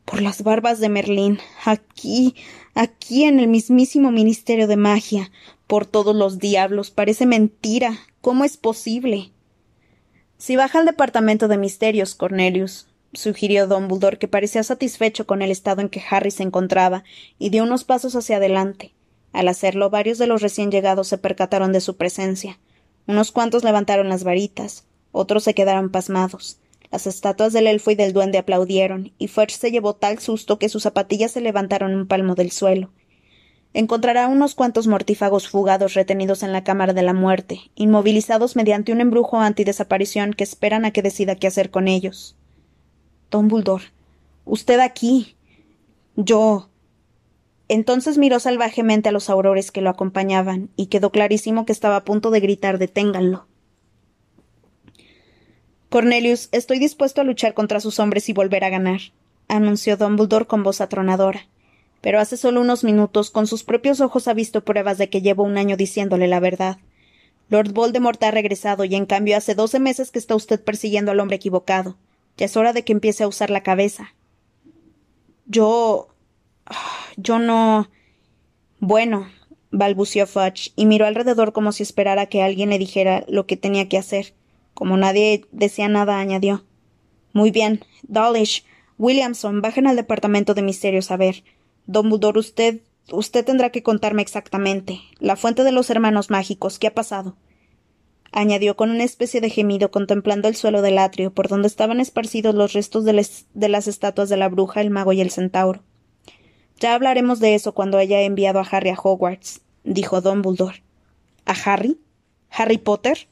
Por 0.05 0.23
las 0.23 0.43
barbas 0.43 0.79
de 0.81 0.88
Merlín, 0.88 1.38
aquí, 1.64 2.35
aquí 2.75 3.25
en 3.25 3.41
el 3.41 3.49
mismísimo 3.49 4.11
Ministerio 4.11 4.67
de 4.67 4.77
Magia, 4.77 5.31
por 5.67 5.85
todos 5.85 6.17
los 6.17 6.38
diablos, 6.38 6.91
parece 6.91 7.27
mentira. 7.27 7.99
¿Cómo 8.21 8.45
es 8.45 8.57
posible? 8.57 9.33
Si 10.38 10.57
baja 10.57 10.79
al 10.79 10.87
departamento 10.87 11.49
de 11.49 11.59
misterios, 11.59 12.14
Cornelius, 12.14 12.87
sugirió 13.12 13.67
Dumbledore, 13.67 14.19
que 14.19 14.29
parecía 14.29 14.62
satisfecho 14.62 15.27
con 15.27 15.43
el 15.43 15.51
estado 15.51 15.81
en 15.81 15.88
que 15.88 16.03
Harry 16.09 16.31
se 16.31 16.45
encontraba, 16.45 17.05
y 17.38 17.51
dio 17.51 17.64
unos 17.64 17.85
pasos 17.85 18.14
hacia 18.17 18.37
adelante. 18.37 18.95
Al 19.38 19.46
hacerlo, 19.46 19.88
varios 19.88 20.18
de 20.18 20.27
los 20.27 20.42
recién 20.42 20.72
llegados 20.72 21.07
se 21.07 21.16
percataron 21.16 21.72
de 21.72 21.81
su 21.81 21.96
presencia. 21.96 22.59
Unos 23.07 23.31
cuantos 23.31 23.62
levantaron 23.62 24.09
las 24.09 24.24
varitas, 24.24 24.85
otros 25.12 25.44
se 25.44 25.55
quedaron 25.55 25.90
pasmados. 25.92 26.59
Las 26.90 27.07
estatuas 27.07 27.53
del 27.53 27.68
elfo 27.68 27.92
y 27.92 27.94
del 27.94 28.12
duende 28.12 28.38
aplaudieron, 28.38 29.12
y 29.16 29.29
Fudge 29.29 29.53
se 29.53 29.70
llevó 29.70 29.94
tal 29.94 30.18
susto 30.18 30.59
que 30.59 30.68
sus 30.68 30.83
zapatillas 30.83 31.31
se 31.31 31.40
levantaron 31.40 31.94
un 31.94 32.09
palmo 32.09 32.35
del 32.35 32.51
suelo. 32.51 32.90
Encontrará 33.74 34.27
unos 34.27 34.57
cuantos 34.57 34.88
mortífagos 34.88 35.48
fugados 35.48 35.94
retenidos 35.94 36.42
en 36.42 36.53
la 36.53 36.64
cámara 36.64 36.92
de 36.92 37.03
la 37.03 37.14
muerte, 37.14 37.61
inmovilizados 37.77 38.57
mediante 38.57 38.90
un 38.90 39.01
embrujo 39.01 39.38
antidesaparición 39.38 40.33
que 40.33 40.42
esperan 40.42 40.85
a 40.85 40.90
que 40.90 41.03
decida 41.03 41.37
qué 41.37 41.46
hacer 41.46 41.70
con 41.70 41.87
ellos. 41.87 42.35
Don 43.31 43.46
Buldor, 43.46 43.83
usted 44.44 44.81
aquí. 44.81 45.37
Yo. 46.16 46.67
Entonces 47.68 48.18
miró 48.18 48.40
salvajemente 48.40 49.11
a 49.11 49.12
los 49.12 49.31
aurores 49.31 49.70
que 49.70 49.83
lo 49.83 49.90
acompañaban, 49.90 50.70
y 50.76 50.87
quedó 50.87 51.11
clarísimo 51.11 51.66
que 51.66 51.72
estaba 51.72 51.96
a 51.96 52.04
punto 52.04 52.31
de 52.31 52.40
gritar 52.40 52.78
deténganlo. 52.78 53.46
Cornelius, 55.90 56.48
estoy 56.52 56.78
dispuesto 56.78 57.20
a 57.20 57.24
luchar 57.24 57.54
contra 57.54 57.81
sus 57.81 57.98
hombres 57.98 58.28
y 58.28 58.33
volver 58.33 58.64
a 58.64 58.68
ganar, 58.70 59.00
anunció 59.48 59.96
Dumbledore 59.96 60.46
con 60.46 60.62
voz 60.62 60.81
atronadora 60.81 61.46
pero 62.00 62.20
hace 62.20 62.37
solo 62.37 62.61
unos 62.61 62.85
minutos 62.85 63.31
con 63.31 63.46
sus 63.46 63.64
propios 63.64 64.00
ojos 64.00 64.28
ha 64.28 64.35
visto 64.35 64.64
pruebas 64.64 64.98
de 64.98 65.09
que 65.11 65.20
llevo 65.20 65.42
un 65.42 65.59
año 65.59 65.76
diciéndole 65.76 66.28
la 66.28 66.40
verdad. 66.40 66.78
Lord 67.48 67.72
Voldemort 67.72 68.22
ha 68.22 68.31
regresado 68.31 68.85
y 68.85 68.94
en 68.94 69.07
cambio 69.07 69.37
hace 69.37 69.54
doce 69.54 69.81
meses 69.81 70.11
que 70.11 70.18
está 70.18 70.35
usted 70.35 70.62
persiguiendo 70.62 71.11
al 71.11 71.20
hombre 71.20 71.37
equivocado. 71.37 71.96
Ya 72.37 72.46
es 72.46 72.57
hora 72.57 72.72
de 72.72 72.85
que 72.85 72.92
empiece 72.92 73.24
a 73.24 73.28
usar 73.28 73.50
la 73.50 73.62
cabeza. 73.62 74.14
Yo. 75.46 76.09
Yo 77.18 77.38
no. 77.38 77.90
Bueno, 78.78 79.26
balbució 79.70 80.26
Fudge, 80.26 80.72
y 80.76 80.87
miró 80.87 81.04
alrededor 81.04 81.52
como 81.52 81.72
si 81.72 81.83
esperara 81.83 82.26
que 82.26 82.42
alguien 82.42 82.70
le 82.70 82.78
dijera 82.78 83.24
lo 83.28 83.46
que 83.46 83.57
tenía 83.57 83.88
que 83.88 83.98
hacer. 83.98 84.35
Como 84.72 84.96
nadie 84.96 85.44
decía 85.50 85.88
nada, 85.88 86.20
añadió. 86.20 86.64
Muy 87.33 87.50
bien. 87.50 87.85
Dawlish, 88.04 88.64
Williamson, 88.96 89.61
bajen 89.61 89.88
al 89.88 89.96
departamento 89.96 90.54
de 90.54 90.62
misterios 90.62 91.11
a 91.11 91.16
ver. 91.16 91.42
Dumbledore, 91.87 92.38
usted. 92.38 92.81
usted 93.11 93.44
tendrá 93.44 93.70
que 93.70 93.83
contarme 93.83 94.22
exactamente. 94.22 95.00
La 95.18 95.37
fuente 95.37 95.64
de 95.64 95.72
los 95.72 95.90
hermanos 95.90 96.31
mágicos. 96.31 96.78
¿Qué 96.78 96.87
ha 96.87 96.94
pasado? 96.94 97.37
añadió 98.31 98.76
con 98.76 98.90
una 98.90 99.04
especie 99.04 99.40
de 99.40 99.50
gemido 99.50 99.90
contemplando 99.90 100.48
el 100.48 100.54
suelo 100.54 100.83
del 100.83 100.98
atrio, 100.98 101.33
por 101.33 101.48
donde 101.48 101.66
estaban 101.66 101.98
esparcidos 101.98 102.54
los 102.54 102.72
restos 102.72 103.04
de, 103.04 103.12
las 103.68 103.88
estatuas 103.88 104.28
de 104.28 104.37
la 104.37 104.48
bruja, 104.48 104.81
el 104.81 104.90
mago 104.90 105.12
y 105.12 105.20
el 105.20 105.31
centauro. 105.31 105.83
Ya 106.79 106.95
hablaremos 106.95 107.41
de 107.41 107.55
eso 107.57 107.73
cuando 107.73 107.99
haya 107.99 108.21
enviado 108.23 108.61
a 108.61 108.62
Harry 108.62 108.91
a 108.91 108.95
Hogwarts, 108.95 109.62
dijo 109.83 110.21
Dumbledore. 110.21 110.83
¿A 111.45 111.53
Harry? 111.53 111.99
¿Harry 112.51 112.79
Potter? 112.79 113.27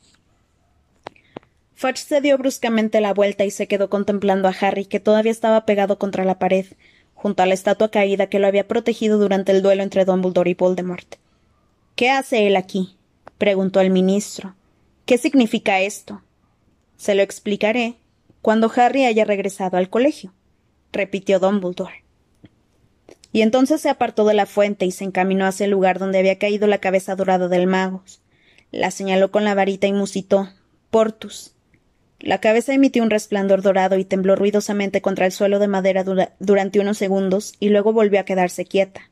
Fudge 1.75 1.99
se 1.99 2.21
dio 2.21 2.39
bruscamente 2.39 3.01
la 3.01 3.15
vuelta 3.15 3.45
y 3.45 3.51
se 3.51 3.69
quedó 3.69 3.89
contemplando 3.89 4.49
a 4.49 4.55
Harry, 4.59 4.87
que 4.87 4.99
todavía 4.99 5.31
estaba 5.31 5.65
pegado 5.65 5.99
contra 5.99 6.25
la 6.25 6.39
pared, 6.39 6.67
junto 7.15 7.43
a 7.43 7.47
la 7.47 7.55
estatua 7.55 7.91
caída 7.91 8.29
que 8.29 8.39
lo 8.39 8.47
había 8.47 8.67
protegido 8.67 9.19
durante 9.19 9.53
el 9.53 9.63
duelo 9.63 9.83
entre 9.83 10.05
Dumbledore 10.05 10.51
y 10.51 10.55
Voldemort. 10.55 11.17
¿Qué 11.95 12.11
hace 12.11 12.47
él 12.47 12.57
aquí? 12.57 12.97
preguntó 13.39 13.81
el 13.81 13.91
ministro. 13.91 14.57
¿Qué 15.05 15.19
significa 15.19 15.81
esto? 15.81 16.23
Se 16.97 17.15
lo 17.15 17.23
explicaré 17.23 17.97
cuando 18.43 18.73
Harry 18.75 19.05
haya 19.05 19.25
regresado 19.25 19.77
al 19.77 19.91
colegio, 19.91 20.33
repitió 20.93 21.39
Dumbledore. 21.39 22.06
Y 23.37 23.42
entonces 23.42 23.83
se 23.83 23.90
apartó 23.90 24.25
de 24.25 24.33
la 24.33 24.46
fuente 24.46 24.87
y 24.87 24.92
se 24.92 25.05
encaminó 25.05 25.44
hacia 25.44 25.64
el 25.64 25.70
lugar 25.70 25.99
donde 25.99 26.18
había 26.18 26.38
caído 26.38 26.66
la 26.66 26.79
cabeza 26.79 27.14
dorada 27.16 27.49
del 27.49 27.66
mago. 27.66 28.03
La 28.70 28.90
señaló 28.90 29.31
con 29.31 29.44
la 29.44 29.55
varita 29.55 29.87
y 29.87 29.92
musitó 29.92 30.49
Portus. 30.88 31.53
La 32.18 32.40
cabeza 32.40 32.72
emitió 32.72 33.03
un 33.03 33.11
resplandor 33.11 33.61
dorado 33.61 33.99
y 33.99 34.07
tembló 34.07 34.37
ruidosamente 34.37 35.03
contra 35.03 35.27
el 35.27 35.33
suelo 35.33 35.59
de 35.59 35.68
madera 35.68 36.03
durante 36.38 36.81
unos 36.81 36.96
segundos 36.96 37.53
y 37.61 37.68
luego 37.68 37.92
volvió 37.92 38.20
a 38.20 38.25
quedarse 38.25 38.64
quieta. 38.64 39.11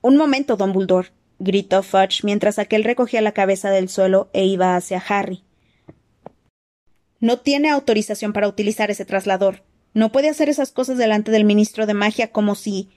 Un 0.00 0.16
momento, 0.16 0.56
don 0.56 0.72
Buldor, 0.72 1.08
gritó 1.38 1.82
Fudge 1.82 2.24
mientras 2.24 2.58
aquel 2.58 2.84
recogía 2.84 3.20
la 3.20 3.32
cabeza 3.32 3.68
del 3.68 3.90
suelo 3.90 4.30
e 4.32 4.46
iba 4.46 4.76
hacia 4.76 5.04
Harry. 5.10 5.44
No 7.20 7.40
tiene 7.40 7.68
autorización 7.68 8.32
para 8.32 8.48
utilizar 8.48 8.90
ese 8.90 9.04
traslador. 9.04 9.62
No 9.92 10.10
puede 10.10 10.30
hacer 10.30 10.48
esas 10.48 10.72
cosas 10.72 10.96
delante 10.96 11.30
del 11.30 11.44
ministro 11.44 11.84
de 11.84 11.92
magia 11.92 12.32
como 12.32 12.54
si. 12.54 12.88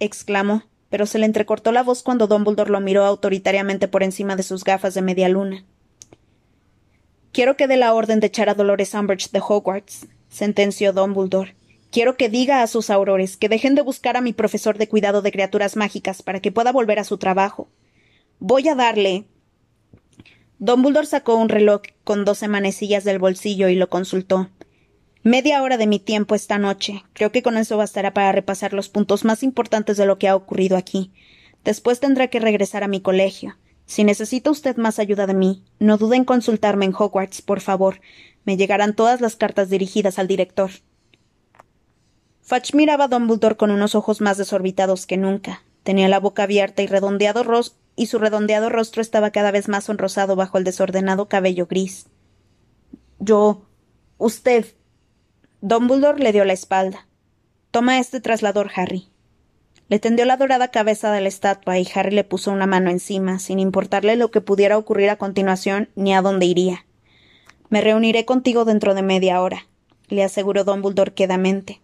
Exclamó, 0.00 0.64
pero 0.90 1.06
se 1.06 1.18
le 1.18 1.26
entrecortó 1.26 1.72
la 1.72 1.82
voz 1.82 2.02
cuando 2.02 2.26
Dumbledore 2.26 2.70
lo 2.70 2.80
miró 2.80 3.04
autoritariamente 3.04 3.88
por 3.88 4.02
encima 4.02 4.36
de 4.36 4.42
sus 4.42 4.64
gafas 4.64 4.94
de 4.94 5.02
media 5.02 5.28
luna. 5.28 5.64
Quiero 7.32 7.56
que 7.56 7.66
dé 7.66 7.76
la 7.76 7.92
orden 7.94 8.20
de 8.20 8.28
echar 8.28 8.48
a 8.48 8.54
Dolores 8.54 8.94
Umbridge 8.94 9.30
de 9.32 9.40
Hogwarts, 9.40 10.06
sentenció 10.28 10.92
Dumbledore. 10.92 11.56
Quiero 11.90 12.16
que 12.16 12.28
diga 12.28 12.62
a 12.62 12.66
sus 12.66 12.90
aurores 12.90 13.36
que 13.36 13.48
dejen 13.48 13.74
de 13.74 13.82
buscar 13.82 14.16
a 14.16 14.20
mi 14.20 14.32
profesor 14.32 14.78
de 14.78 14.88
cuidado 14.88 15.22
de 15.22 15.32
criaturas 15.32 15.76
mágicas 15.76 16.22
para 16.22 16.40
que 16.40 16.52
pueda 16.52 16.70
volver 16.70 16.98
a 16.98 17.04
su 17.04 17.18
trabajo. 17.18 17.68
Voy 18.38 18.68
a 18.68 18.74
darle. 18.74 19.24
Dumbledore 20.58 21.06
sacó 21.06 21.36
un 21.36 21.48
reloj 21.48 21.82
con 22.04 22.24
doce 22.24 22.46
manecillas 22.46 23.04
del 23.04 23.18
bolsillo 23.18 23.68
y 23.68 23.74
lo 23.74 23.88
consultó. 23.88 24.48
Media 25.26 25.62
hora 25.62 25.78
de 25.78 25.86
mi 25.86 25.98
tiempo 26.00 26.34
esta 26.34 26.58
noche. 26.58 27.02
Creo 27.14 27.32
que 27.32 27.42
con 27.42 27.56
eso 27.56 27.78
bastará 27.78 28.12
para 28.12 28.30
repasar 28.30 28.74
los 28.74 28.90
puntos 28.90 29.24
más 29.24 29.42
importantes 29.42 29.96
de 29.96 30.04
lo 30.04 30.18
que 30.18 30.28
ha 30.28 30.36
ocurrido 30.36 30.76
aquí. 30.76 31.14
Después 31.64 31.98
tendré 31.98 32.28
que 32.28 32.40
regresar 32.40 32.84
a 32.84 32.88
mi 32.88 33.00
colegio. 33.00 33.56
Si 33.86 34.04
necesita 34.04 34.50
usted 34.50 34.76
más 34.76 34.98
ayuda 34.98 35.26
de 35.26 35.32
mí, 35.32 35.64
no 35.78 35.96
dude 35.96 36.16
en 36.16 36.26
consultarme 36.26 36.84
en 36.84 36.94
Hogwarts, 36.94 37.40
por 37.40 37.62
favor. 37.62 38.02
Me 38.44 38.58
llegarán 38.58 38.94
todas 38.94 39.22
las 39.22 39.34
cartas 39.34 39.70
dirigidas 39.70 40.18
al 40.18 40.28
director. 40.28 40.70
Fudge 42.42 42.74
miraba 42.74 43.04
a 43.04 43.08
Dumbledore 43.08 43.56
con 43.56 43.70
unos 43.70 43.94
ojos 43.94 44.20
más 44.20 44.36
desorbitados 44.36 45.06
que 45.06 45.16
nunca. 45.16 45.62
Tenía 45.84 46.10
la 46.10 46.20
boca 46.20 46.42
abierta 46.42 46.82
y 46.82 46.86
redondeado 46.86 47.46
y 47.96 48.06
su 48.06 48.18
redondeado 48.18 48.68
rostro 48.68 49.00
estaba 49.00 49.30
cada 49.30 49.52
vez 49.52 49.68
más 49.68 49.84
sonrosado 49.84 50.36
bajo 50.36 50.58
el 50.58 50.64
desordenado 50.64 51.30
cabello 51.30 51.64
gris. 51.64 52.08
Yo. 53.18 53.62
usted. 54.18 54.66
Dumbledore 55.66 56.22
le 56.22 56.30
dio 56.30 56.44
la 56.44 56.52
espalda. 56.52 57.06
Toma 57.70 57.98
este 57.98 58.20
traslador, 58.20 58.70
Harry. 58.76 59.08
Le 59.88 59.98
tendió 59.98 60.26
la 60.26 60.36
dorada 60.36 60.68
cabeza 60.68 61.10
de 61.10 61.22
la 61.22 61.28
estatua 61.28 61.78
y 61.78 61.88
Harry 61.94 62.14
le 62.14 62.22
puso 62.22 62.50
una 62.50 62.66
mano 62.66 62.90
encima, 62.90 63.38
sin 63.38 63.58
importarle 63.58 64.16
lo 64.16 64.30
que 64.30 64.42
pudiera 64.42 64.76
ocurrir 64.76 65.08
a 65.08 65.16
continuación 65.16 65.88
ni 65.94 66.14
a 66.14 66.20
dónde 66.20 66.44
iría. 66.44 66.84
Me 67.70 67.80
reuniré 67.80 68.26
contigo 68.26 68.66
dentro 68.66 68.92
de 68.92 69.00
media 69.00 69.40
hora, 69.40 69.66
le 70.08 70.22
aseguró 70.22 70.64
Dumbledore 70.64 71.14
quedamente. 71.14 71.80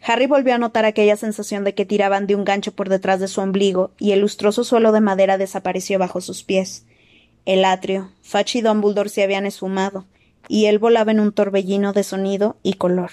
Harry 0.00 0.28
volvió 0.28 0.54
a 0.54 0.58
notar 0.58 0.84
aquella 0.84 1.16
sensación 1.16 1.64
de 1.64 1.74
que 1.74 1.86
tiraban 1.86 2.28
de 2.28 2.36
un 2.36 2.44
gancho 2.44 2.70
por 2.70 2.88
detrás 2.88 3.18
de 3.18 3.26
su 3.26 3.40
ombligo 3.40 3.90
y 3.98 4.12
el 4.12 4.20
lustroso 4.20 4.62
suelo 4.62 4.92
de 4.92 5.00
madera 5.00 5.38
desapareció 5.38 5.98
bajo 5.98 6.20
sus 6.20 6.44
pies. 6.44 6.86
El 7.46 7.64
atrio, 7.64 8.12
Fudge 8.22 8.58
y 8.58 8.60
Dumbledore 8.60 9.08
se 9.08 9.24
habían 9.24 9.44
esfumado, 9.44 10.06
y 10.48 10.66
él 10.66 10.78
volaba 10.78 11.12
en 11.12 11.20
un 11.20 11.32
torbellino 11.32 11.92
de 11.92 12.02
sonido 12.02 12.56
y 12.62 12.74
color. 12.74 13.10